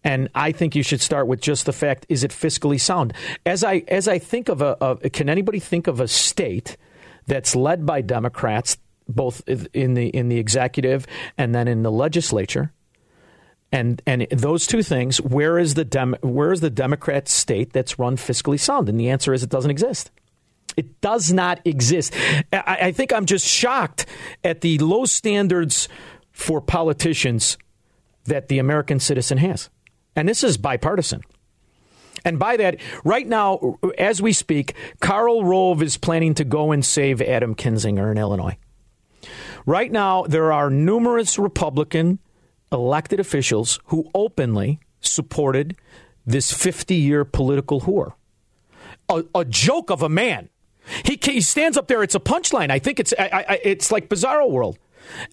[0.04, 3.14] And I think you should start with just the fact: is it fiscally sound?
[3.46, 6.78] As I as I think of a, can anybody think of a state
[7.28, 8.78] that's led by Democrats,
[9.08, 9.42] both
[9.74, 11.06] in the in the executive
[11.38, 12.72] and then in the legislature?
[13.72, 18.00] And and those two things, where is the Dem, where is the Democrat state that's
[18.00, 18.90] run fiscally sound?
[18.90, 20.12] And the answer is it doesn't exist.
[20.78, 22.14] It does not exist.
[22.54, 24.06] I, I think I'm just shocked
[24.46, 25.90] at the low standards
[26.40, 27.58] for politicians
[28.24, 29.70] that the American citizen has.
[30.16, 31.22] And this is bipartisan.
[32.24, 36.84] And by that, right now, as we speak, Karl Rove is planning to go and
[36.84, 38.58] save Adam Kinzinger in Illinois.
[39.66, 42.20] Right now, there are numerous Republican
[42.72, 45.76] elected officials who openly supported
[46.26, 48.14] this 50 year political whore.
[49.10, 50.50] A, a joke of a man.
[51.04, 52.04] He, he stands up there.
[52.04, 52.72] It's a punchline.
[52.72, 54.78] I think it's I, I, it's like Bizarro World,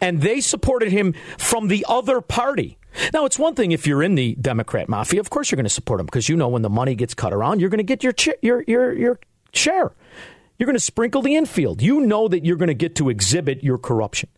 [0.01, 2.79] and they supported him from the other party.
[3.13, 5.21] Now it's one thing if you're in the Democrat mafia.
[5.21, 7.33] Of course you're going to support him because you know when the money gets cut
[7.33, 9.21] around, you're going to get your your your your
[9.53, 9.93] share.
[10.59, 11.83] You're going to sprinkle the infield.
[11.83, 14.31] You know that you're going to get to exhibit your corruption.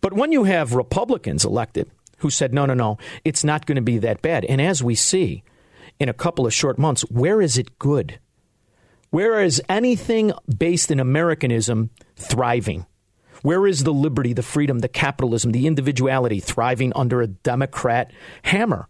[0.00, 3.82] But when you have Republicans elected who said, no, no, no, it's not going to
[3.82, 4.44] be that bad.
[4.44, 5.42] And as we see
[5.98, 8.18] in a couple of short months, where is it good?
[9.10, 12.86] Where is anything based in Americanism thriving?
[13.42, 18.12] Where is the liberty, the freedom, the capitalism, the individuality thriving under a Democrat
[18.42, 18.88] hammer?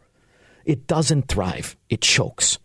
[0.65, 2.59] It doesn't thrive, it chokes.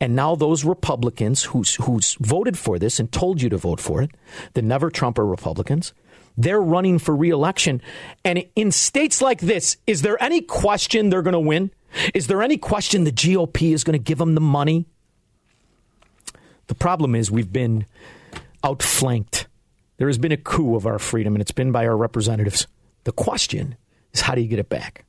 [0.00, 4.02] And now those Republicans who's, who's voted for this and told you to vote for
[4.02, 4.10] it,
[4.54, 5.92] the never Trumper Republicans,
[6.36, 7.80] they're running for reelection.
[8.24, 11.70] And in states like this, is there any question they're going to win?
[12.14, 14.86] Is there any question the GOP is going to give them the money?
[16.66, 17.86] The problem is we've been
[18.64, 19.46] outflanked.
[20.02, 22.66] There has been a coup of our freedom, and it's been by our representatives.
[23.04, 23.76] The question
[24.12, 25.04] is how do you get it back?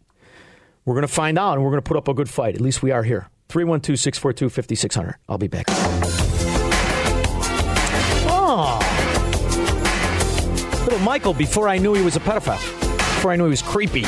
[0.85, 2.53] We're going to find out, and we're going to put up a good fight.
[2.53, 3.27] At least we are here.
[3.49, 5.15] 312 642 5600.
[5.27, 5.65] I'll be back.
[8.29, 8.79] Oh.
[10.83, 12.61] Little Michael before I knew he was a pedophile,
[13.15, 14.01] before I knew he was creepy.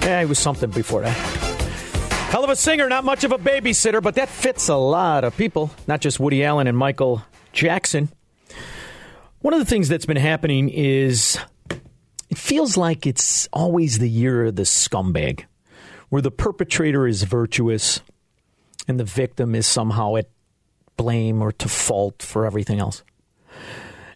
[0.00, 1.16] Yeah, he was something before that.
[2.32, 5.36] Hell of a singer, not much of a babysitter, but that fits a lot of
[5.36, 7.22] people, not just Woody Allen and Michael
[7.52, 8.08] Jackson.
[9.42, 11.36] One of the things that's been happening is
[12.30, 15.46] it feels like it's always the year of the scumbag,
[16.10, 18.02] where the perpetrator is virtuous
[18.86, 20.30] and the victim is somehow at
[20.96, 23.02] blame or to fault for everything else.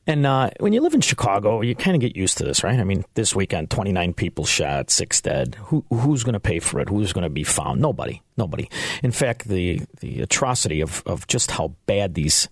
[0.07, 2.79] And uh, when you live in Chicago, you kind of get used to this, right?
[2.79, 5.57] I mean, this weekend, 29 people shot, six dead.
[5.57, 6.89] Who, who's going to pay for it?
[6.89, 7.81] Who's going to be found?
[7.81, 8.23] Nobody.
[8.37, 8.71] Nobody.
[9.03, 12.49] In fact, the, the atrocity of, of just how bad these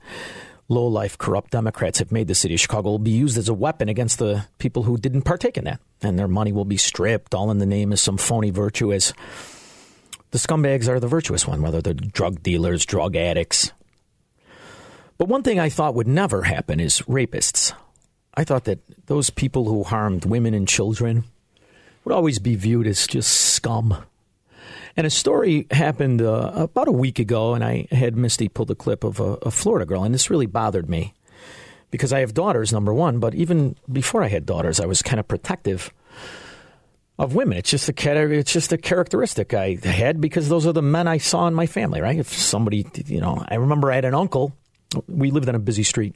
[0.69, 3.55] low life, corrupt Democrats have made the city of Chicago will be used as a
[3.55, 5.81] weapon against the people who didn't partake in that.
[6.03, 8.93] And their money will be stripped, all in the name of some phony virtue.
[8.93, 9.13] As
[10.31, 13.73] the scumbags are the virtuous one, whether they're drug dealers, drug addicts,
[15.19, 17.73] but one thing I thought would never happen is rapists.
[18.35, 21.25] I thought that those people who harmed women and children
[22.05, 23.97] would always be viewed as just scum.
[24.97, 28.75] And a story happened uh, about a week ago, and I had Misty pull the
[28.75, 31.15] clip of a, a Florida girl, and this really bothered me
[31.91, 35.19] because I have daughters, number one, but even before I had daughters, I was kind
[35.19, 35.93] of protective
[37.19, 37.59] of women.
[37.59, 41.19] It's just a it's just a characteristic I had because those are the men I
[41.19, 42.19] saw in my family, right?
[42.19, 44.53] If somebody, you know, I remember I had an uncle
[45.09, 46.15] we lived on a busy street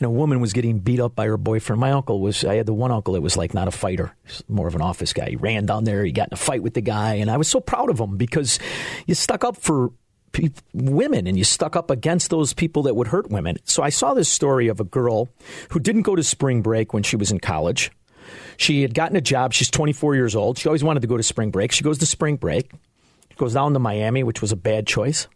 [0.00, 1.78] and a woman was getting beat up by her boyfriend.
[1.78, 4.16] My uncle was, I had the one uncle that was like not a fighter,
[4.48, 5.30] more of an office guy.
[5.30, 7.48] He ran down there, he got in a fight with the guy, and I was
[7.48, 8.58] so proud of him because
[9.06, 9.92] you stuck up for
[10.32, 13.58] pe- women and you stuck up against those people that would hurt women.
[13.64, 15.28] So I saw this story of a girl
[15.70, 17.90] who didn't go to spring break when she was in college.
[18.56, 19.52] She had gotten a job.
[19.52, 20.56] She's 24 years old.
[20.58, 21.72] She always wanted to go to spring break.
[21.72, 22.70] She goes to spring break,
[23.36, 25.26] goes down to Miami, which was a bad choice.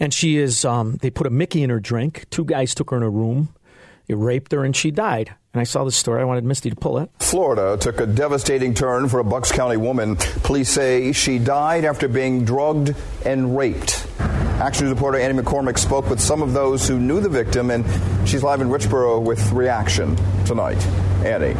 [0.00, 2.24] And she is, um, they put a Mickey in her drink.
[2.30, 3.48] Two guys took her in a room,
[4.06, 5.34] they raped her, and she died.
[5.52, 6.20] And I saw this story.
[6.20, 7.10] I wanted Misty to pull it.
[7.18, 10.16] Florida took a devastating turn for a Bucks County woman.
[10.16, 12.94] Police say she died after being drugged
[13.24, 14.06] and raped.
[14.20, 17.84] Action reporter Annie McCormick spoke with some of those who knew the victim, and
[18.28, 20.84] she's live in Richboro with reaction tonight.
[21.24, 21.54] Annie.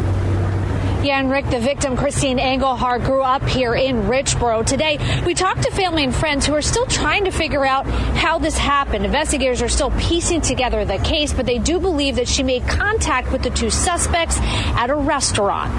[1.00, 4.66] Yeah, and Rick, the victim, Christine Engelhardt, grew up here in Richboro.
[4.66, 8.38] Today, we talked to family and friends who are still trying to figure out how
[8.40, 9.04] this happened.
[9.04, 13.30] Investigators are still piecing together the case, but they do believe that she made contact
[13.30, 15.72] with the two suspects at a restaurant.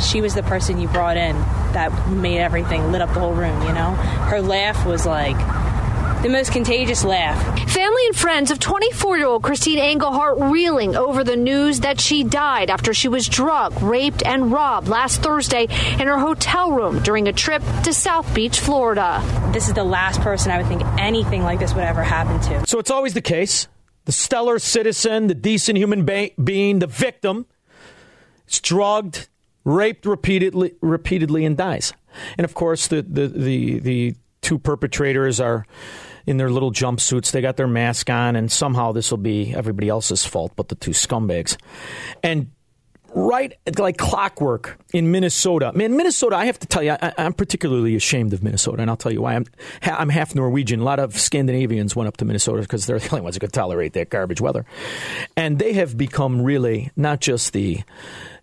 [0.00, 1.34] She was the person you brought in
[1.72, 3.90] that made everything, lit up the whole room, you know?
[4.30, 5.36] Her laugh was like
[6.26, 7.36] the most contagious laugh.
[7.70, 12.24] Family and friends of 24 year old Christine Engelhardt reeling over the news that she
[12.24, 15.68] died after she was drugged, raped, and robbed last Thursday
[16.00, 19.22] in her hotel room during a trip to South Beach, Florida.
[19.52, 22.66] This is the last person I would think anything like this would ever happen to.
[22.66, 23.68] So it's always the case.
[24.06, 27.46] The stellar citizen, the decent human be- being, the victim,
[28.48, 29.28] is drugged,
[29.64, 31.92] raped repeatedly, repeatedly, and dies.
[32.36, 35.66] And of course, the, the, the, the two perpetrators are
[36.26, 37.30] in their little jumpsuits.
[37.30, 40.74] They got their mask on, and somehow this will be everybody else's fault but the
[40.74, 41.56] two scumbags.
[42.22, 42.50] And
[43.16, 45.72] right like clockwork in Minnesota.
[45.74, 48.96] Man, Minnesota, I have to tell you, I, am particularly ashamed of Minnesota, and I'll
[48.96, 49.34] tell you why.
[49.34, 49.46] I'm,
[49.82, 50.80] I'm half Norwegian.
[50.80, 53.52] A lot of Scandinavians went up to Minnesota because they're the only ones who could
[53.52, 54.66] tolerate that garbage weather.
[55.36, 57.80] And they have become really not just the,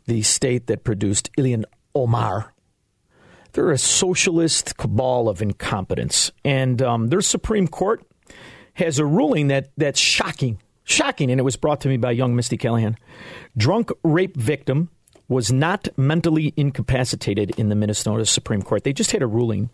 [0.07, 2.52] the state that produced Ilhan Omar,
[3.53, 6.31] they're a socialist cabal of incompetence.
[6.43, 8.05] And um, their Supreme Court
[8.73, 12.35] has a ruling that that's shocking, shocking, and it was brought to me by young
[12.35, 12.97] Misty Callahan.
[13.55, 14.89] Drunk rape victim
[15.27, 18.83] was not mentally incapacitated in the Minnesota Supreme Court.
[18.83, 19.69] They just had a ruling.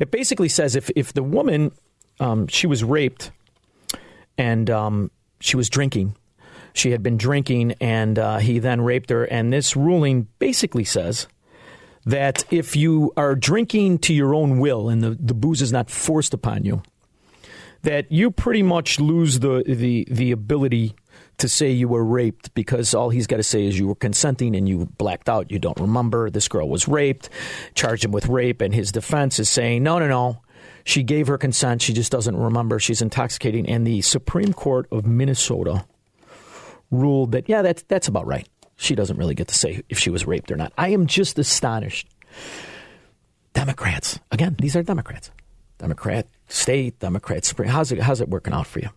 [0.00, 1.72] It basically says if if the woman
[2.20, 3.30] um, she was raped
[4.36, 5.10] and um,
[5.40, 6.16] she was drinking.
[6.74, 9.24] She had been drinking, and uh, he then raped her.
[9.24, 11.26] And this ruling basically says
[12.08, 15.90] that if you are drinking to your own will and the, the booze is not
[15.90, 16.82] forced upon you,
[17.82, 20.94] that you pretty much lose the, the, the ability
[21.36, 24.56] to say you were raped because all he's got to say is you were consenting
[24.56, 25.50] and you blacked out.
[25.50, 26.30] You don't remember.
[26.30, 27.28] This girl was raped,
[27.74, 30.40] Charge him with rape, and his defense is saying, no, no, no.
[30.84, 31.82] She gave her consent.
[31.82, 32.78] She just doesn't remember.
[32.78, 33.68] She's intoxicating.
[33.68, 35.84] And the Supreme Court of Minnesota
[36.90, 38.48] ruled that, yeah, that's, that's about right.
[38.78, 40.72] She doesn't really get to say if she was raped or not.
[40.78, 42.08] I am just astonished.
[43.52, 45.32] Democrats, again, these are Democrats.
[45.78, 47.68] Democrat state, Democrat Supreme.
[47.68, 48.88] How's it, how's it working out for you?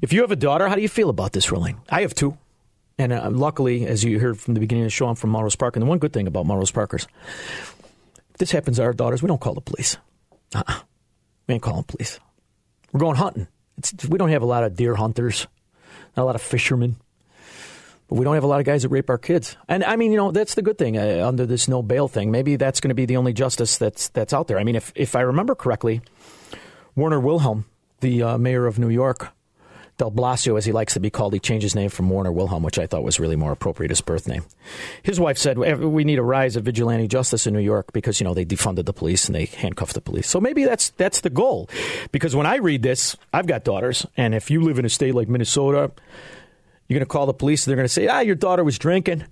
[0.00, 1.80] If you have a daughter, how do you feel about this ruling?
[1.88, 2.36] I have two.
[2.98, 5.56] And uh, luckily, as you heard from the beginning of the show, I'm from Melrose
[5.56, 5.76] Park.
[5.76, 7.06] And the one good thing about Melrose Parkers,
[8.30, 9.96] if this happens to our daughters, we don't call the police.
[10.54, 10.80] Uh-uh.
[11.46, 12.18] We ain't calling police.
[12.92, 13.46] We're going hunting.
[13.78, 15.46] It's, we don't have a lot of deer hunters,
[16.16, 16.96] not a lot of fishermen.
[18.12, 19.56] We don't have a lot of guys that rape our kids.
[19.68, 22.30] And I mean, you know, that's the good thing uh, under this no bail thing.
[22.30, 24.58] Maybe that's going to be the only justice that's that's out there.
[24.58, 26.02] I mean, if if I remember correctly,
[26.94, 27.64] Warren Wilhelm,
[28.00, 29.32] the uh, mayor of New York,
[29.98, 32.62] Del Blasio, as he likes to be called, he changed his name from Warren Wilhelm,
[32.62, 34.44] which I thought was really more appropriate, his birth name.
[35.02, 38.24] His wife said, We need a rise of vigilante justice in New York because, you
[38.24, 40.28] know, they defunded the police and they handcuffed the police.
[40.28, 41.68] So maybe that's, that's the goal.
[42.10, 45.14] Because when I read this, I've got daughters, and if you live in a state
[45.14, 45.92] like Minnesota,
[46.92, 49.24] you're going to call the police, they're going to say, Ah, your daughter was drinking.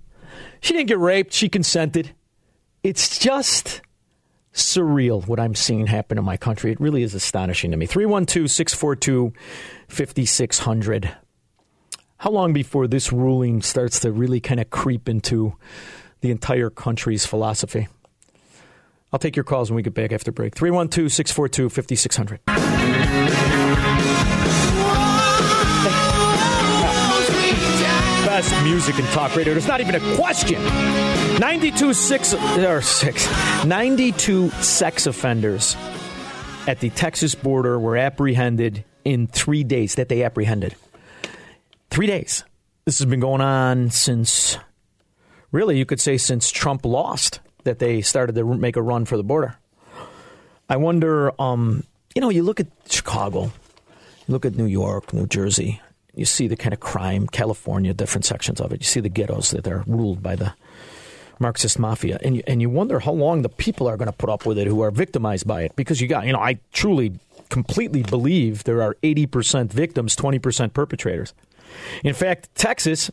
[0.61, 2.15] She didn't get raped, she consented.
[2.83, 3.81] It's just
[4.53, 6.71] surreal what I'm seeing happen in my country.
[6.71, 7.85] It really is astonishing to me.
[7.85, 9.33] 312 642
[9.87, 11.15] 5600.
[12.17, 15.55] How long before this ruling starts to really kind of creep into
[16.21, 17.87] the entire country's philosophy?
[19.13, 20.55] I'll take your calls when we get back after break.
[20.55, 22.60] 312 642 5600.
[28.41, 29.53] Best music and talk radio.
[29.53, 30.59] There's not even a question.
[31.39, 33.27] 92 six or six
[33.65, 35.77] 92 sex offenders
[36.65, 40.73] at the Texas border were apprehended in three days that they apprehended.
[41.91, 42.43] Three days.
[42.85, 44.57] This has been going on since,
[45.51, 49.17] really, you could say since Trump lost, that they started to make a run for
[49.17, 49.55] the border.
[50.67, 51.83] I wonder, um,
[52.15, 55.79] you know, you look at Chicago, you look at New York, New Jersey,
[56.15, 58.81] you see the kind of crime, California, different sections of it.
[58.81, 60.53] You see the ghettos that are ruled by the
[61.39, 64.29] Marxist mafia, and you, and you wonder how long the people are going to put
[64.29, 65.75] up with it who are victimized by it.
[65.75, 67.13] Because you got, you know, I truly,
[67.49, 71.33] completely believe there are 80% victims, 20% perpetrators.
[72.03, 73.09] In fact, Texas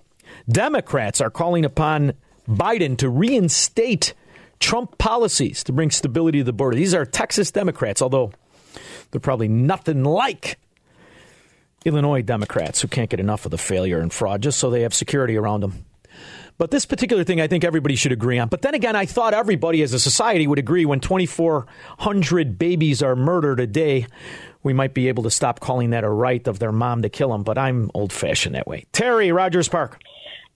[0.49, 2.13] Democrats are calling upon
[2.49, 4.15] Biden to reinstate
[4.61, 6.77] Trump policies to bring stability to the border.
[6.77, 8.33] These are Texas Democrats, although
[9.11, 10.59] they're probably nothing like
[11.85, 14.95] Illinois Democrats who can't get enough of the failure and fraud just so they have
[14.95, 15.85] security around them.
[16.59, 18.49] But this particular thing, I think everybody should agree on.
[18.49, 23.15] But then again, I thought everybody as a society would agree when 2,400 babies are
[23.15, 24.07] murdered a day,
[24.65, 27.31] we might be able to stop calling that a right of their mom to kill
[27.31, 27.45] them.
[27.45, 28.87] But I'm old fashioned that way.
[28.93, 30.01] Terry, Rogers Park.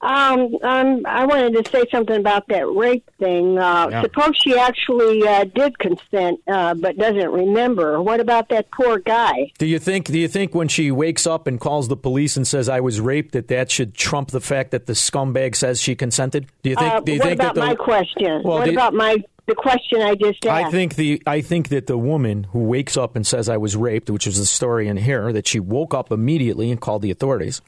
[0.02, 3.58] Um, um, I wanted to say something about that rape thing.
[3.58, 4.02] Uh, Yeah.
[4.02, 8.02] Suppose she actually uh, did consent, uh, but doesn't remember.
[8.02, 9.52] What about that poor guy?
[9.58, 10.06] Do you think?
[10.06, 13.00] Do you think when she wakes up and calls the police and says I was
[13.00, 16.46] raped, that that should trump the fact that the scumbag says she consented?
[16.62, 16.94] Do you think?
[16.94, 18.42] uh, do you what think about that the, my question?
[18.44, 20.66] Well, what you- about my the question I just asked?
[20.66, 23.76] I think the I think that the woman who wakes up and says I was
[23.76, 27.10] raped, which is the story in here, that she woke up immediately and called the
[27.10, 27.60] authorities.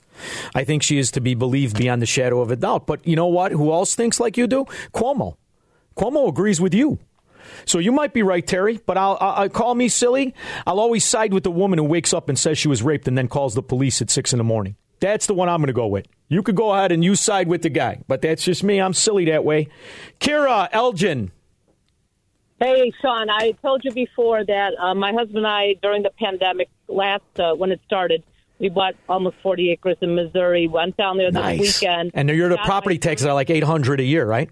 [0.55, 2.87] I think she is to be believed beyond the shadow of a doubt.
[2.87, 3.53] But you know what?
[3.53, 4.65] Who else thinks like you do?
[4.93, 5.37] Cuomo.
[5.97, 6.99] Cuomo agrees with you.
[7.67, 10.35] So you might be right, Terry, but I'll, I'll, call me silly.
[10.67, 13.17] I'll always side with the woman who wakes up and says she was raped and
[13.17, 14.77] then calls the police at six in the morning.
[15.01, 16.07] That's the one I'm going to go with.
[16.29, 18.81] You could go ahead and you side with the guy, but that's just me.
[18.81, 19.69] I'm silly that way.
[20.21, 21.31] Kira Elgin.
[22.61, 26.71] Hey, Shaun, I told you before that uh, my husband and I, during the pandemic
[26.89, 28.23] last, uh, when it started,
[28.59, 31.61] we bought almost 40 acres in Missouri, went down there Nice.
[31.61, 32.13] this weekend.
[32.15, 34.49] And you're the property taxes are like eight hundred a year, right?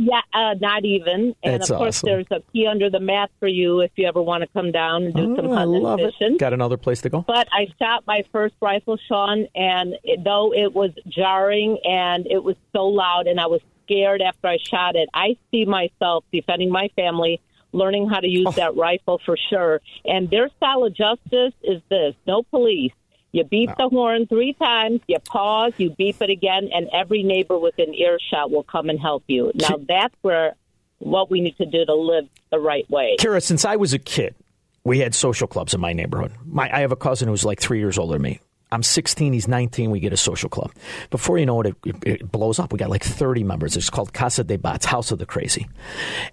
[0.00, 1.34] Yeah, uh, not even.
[1.42, 2.06] And That's of course, awesome.
[2.08, 5.02] there's a key under the mat for you if you ever want to come down
[5.02, 6.38] and do some Oh, I love and it.
[6.38, 7.24] Got another place to go.
[7.26, 12.44] But I shot my first rifle, Shaun, and it, though it was jarring and it
[12.44, 16.70] was so loud, and I was scared after I shot it, I see myself defending
[16.70, 17.40] my family
[17.72, 19.80] learning how to use that rifle for sure.
[20.04, 22.92] And their style of justice is this: no police.
[23.38, 27.56] You beep the horn three times, you pause, you beep it again, and every neighbor
[27.56, 29.52] within earshot will come and help you.
[29.54, 30.56] Now that's where
[30.98, 33.14] what we need to do to live the right way.
[33.20, 34.34] Kara, since I was a kid,
[34.82, 36.32] we had social clubs in my neighborhood.
[36.46, 38.40] My, I have a cousin who's like three years older than me.
[38.72, 40.72] I'm 16, he's 19, we get a social club.
[41.10, 42.72] Before you know it, it, it blows up.
[42.72, 43.76] We got like 30 members.
[43.76, 45.68] It's called Casa de Bats, House of the Crazy.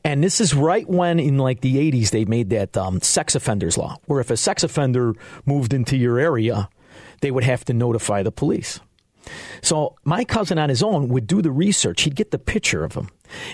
[0.04, 3.78] And this is right when, in like the 80s, they made that um, sex offenders
[3.78, 5.14] law, where if a sex offender
[5.46, 6.68] moved into your area,
[7.22, 8.80] they would have to notify the police.
[9.62, 12.04] So my cousin on his own would do the research.
[12.04, 13.10] He'd get the picture of him,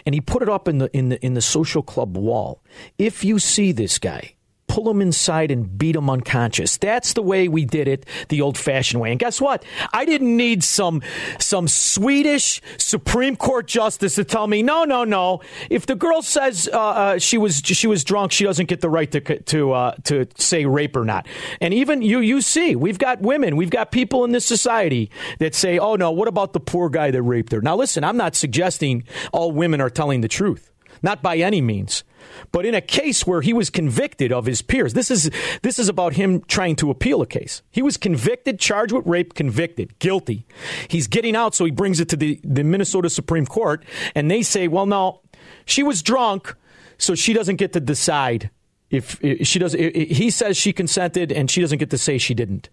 [0.05, 2.61] and he put it up in the in the in the social club wall.
[2.97, 4.35] If you see this guy,
[4.71, 6.77] pull them inside and beat them unconscious.
[6.77, 9.11] That's the way we did it, the old-fashioned way.
[9.11, 9.65] And guess what?
[9.91, 11.01] I didn't need some
[11.39, 15.41] some Swedish Supreme Court justice to tell me, no, no, no.
[15.69, 18.89] If the girl says uh, uh, she was she was drunk, she doesn't get the
[18.89, 21.27] right to to uh, to say rape or not.
[21.59, 25.53] And even you you see, we've got women, we've got people in this society that
[25.53, 27.59] say, oh no, what about the poor guy that raped her?
[27.59, 29.03] Now listen, I'm not suggesting
[29.33, 30.71] all women are telling the truth,
[31.03, 32.05] not by any means.
[32.51, 35.29] But in a case where he was convicted of his peers, this is
[35.61, 37.61] this is about him trying to appeal a case.
[37.71, 40.45] He was convicted, charged with rape, convicted, guilty.
[40.87, 43.83] He's getting out, so he brings it to the, the Minnesota Supreme Court,
[44.15, 45.21] and they say, well, no,
[45.65, 46.55] she was drunk,
[46.97, 48.49] so she doesn't get to decide
[48.89, 49.73] if, if she does.
[49.73, 52.69] If he says she consented, and she doesn't get to say she didn't.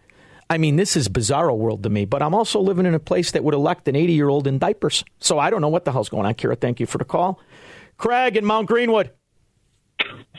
[0.50, 3.32] I mean, this is bizarro world to me, but I'm also living in a place
[3.32, 5.04] that would elect an 80 year old in diapers.
[5.20, 6.34] So I don't know what the hell's going on.
[6.34, 7.38] Kira, thank you for the call.
[7.98, 9.10] Craig in Mount Greenwood.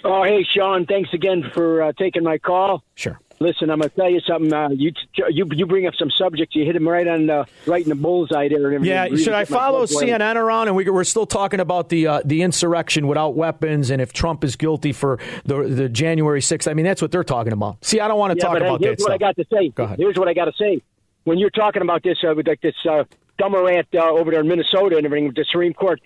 [0.04, 0.86] Oh, hey, Shaun.
[0.86, 2.84] Thanks again for uh, taking my call.
[2.96, 3.20] Sure.
[3.42, 4.52] Listen, I'm gonna tell you something.
[4.52, 4.92] Uh, you
[5.30, 6.56] you you bring up some subjects.
[6.58, 8.74] You hit him right on the right in the bullseye there.
[8.84, 9.86] Yeah, Really should I follow.
[9.86, 10.68] CNN around?
[10.68, 14.44] And we, we're still talking about the uh, the insurrection without weapons, and if Trump
[14.44, 16.70] is guilty for the the January 6th.
[16.70, 17.78] I mean, that's what they're talking about.
[17.86, 19.46] See, I don't want to Yeah, talk but about here's that what I got to
[19.50, 19.70] say.
[19.70, 20.00] Go ahead.
[20.00, 20.82] Here's what I got to say.
[21.24, 23.06] When you're talking about this, uh, with like this uh,
[23.38, 26.02] dumber uh, over there in Minnesota and everything with the Supreme Court,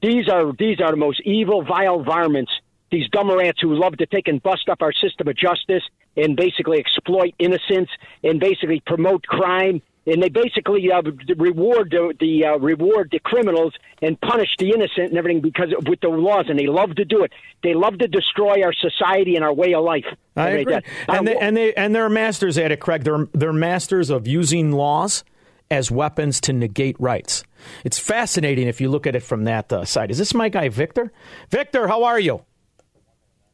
[0.00, 2.52] these are these are the most evil, vile varmints.
[2.90, 5.82] These dumber ants who love to take and bust up our system of justice
[6.16, 7.90] and basically exploit innocence
[8.24, 9.82] and basically promote crime.
[10.06, 11.02] And they basically uh,
[11.36, 16.00] reward the, the uh, reward the criminals and punish the innocent and everything because with
[16.00, 17.32] the laws, and they love to do it.
[17.62, 20.06] They love to destroy our society and our way of life.
[20.34, 20.74] I agree.
[20.76, 20.86] like.
[21.08, 23.04] And Uh, they, and they and they're masters at it, Craig.
[23.04, 25.24] They're they're masters of using laws
[25.70, 27.44] as weapons to negate rights.
[27.84, 30.10] It's fascinating if you look at it from that uh, side.
[30.10, 31.12] Is this my guy Victor?
[31.50, 32.44] Victor, how are you?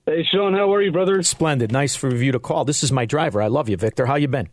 [0.07, 1.23] Hey Shaun, how are you, brother?
[1.23, 1.73] Splendid.
[1.73, 2.67] Nice for you to call.
[2.67, 3.41] This is my driver.
[3.41, 4.05] I love you, Victor.
[4.05, 4.51] How you been?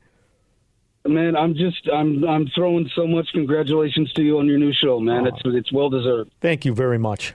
[1.06, 4.99] Man, I'm just I'm I'm throwing so much congratulations to you on your new show,
[4.99, 5.28] man.
[5.28, 6.32] It's it's well deserved.
[6.39, 7.34] Thank you very much.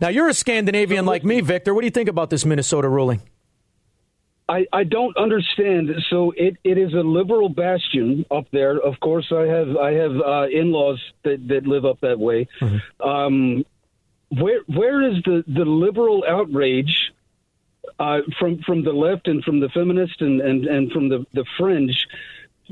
[0.00, 1.74] Now you're a Scandinavian like me, Victor.
[1.74, 3.22] What do you think about this Minnesota ruling?
[4.48, 5.90] I, I don't understand.
[6.08, 8.78] So it, it is a liberal bastion up there.
[8.78, 12.46] Of course, I have I have uh, in laws that, that live up that way.
[13.00, 13.64] Um,
[14.28, 17.12] where where is the, the liberal outrage
[17.98, 21.44] uh, from from the left and from the feminist and, and, and from the, the
[21.58, 22.06] fringe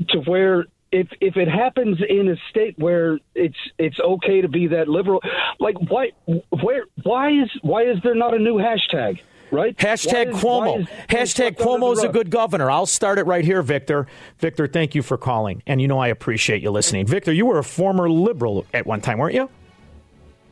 [0.09, 4.67] to where if if it happens in a state where it's it's okay to be
[4.67, 5.21] that liberal,
[5.59, 6.11] like why
[6.49, 9.19] where why is why is there not a new hashtag?
[9.51, 9.77] Right?
[9.77, 10.79] Hashtag Why is- Cuomo.
[10.81, 12.69] is- Hashtag swept under Cuomo's a good governor.
[12.71, 14.07] I'll start it right here, Victor.
[14.39, 15.61] Victor, thank you for calling.
[15.67, 17.05] And you know I appreciate you listening.
[17.05, 19.49] Victor, you were a former liberal at one time, weren't you?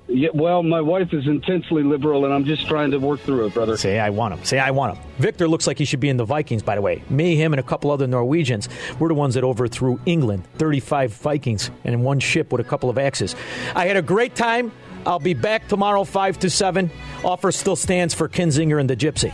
[0.08, 3.54] Yeah, well, my wife is intensely liberal, and I'm just trying to work through it,
[3.54, 3.78] brother.
[3.78, 4.44] Say I want him.
[4.44, 5.04] Say I want him.
[5.18, 7.02] Victor looks like he should be in the Vikings, by the way.
[7.10, 8.68] Me, him, and a couple other Norwegians.
[9.00, 10.46] We're the ones that overthrew England.
[10.56, 13.36] 35 Vikings and in one ship with a couple of axes.
[13.76, 14.72] I had a great time.
[15.06, 16.92] I'll be back tomorrow, 5 to 7.
[17.24, 19.34] Offer still stands for Kinzinger and the Gypsy.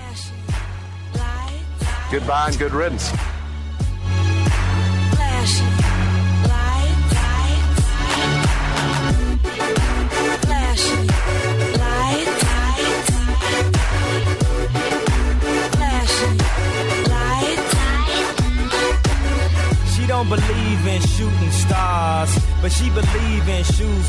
[2.11, 3.11] Goodbye and good riddance.
[20.20, 23.99] Don't believe in shooting stars, but she believe in shoes.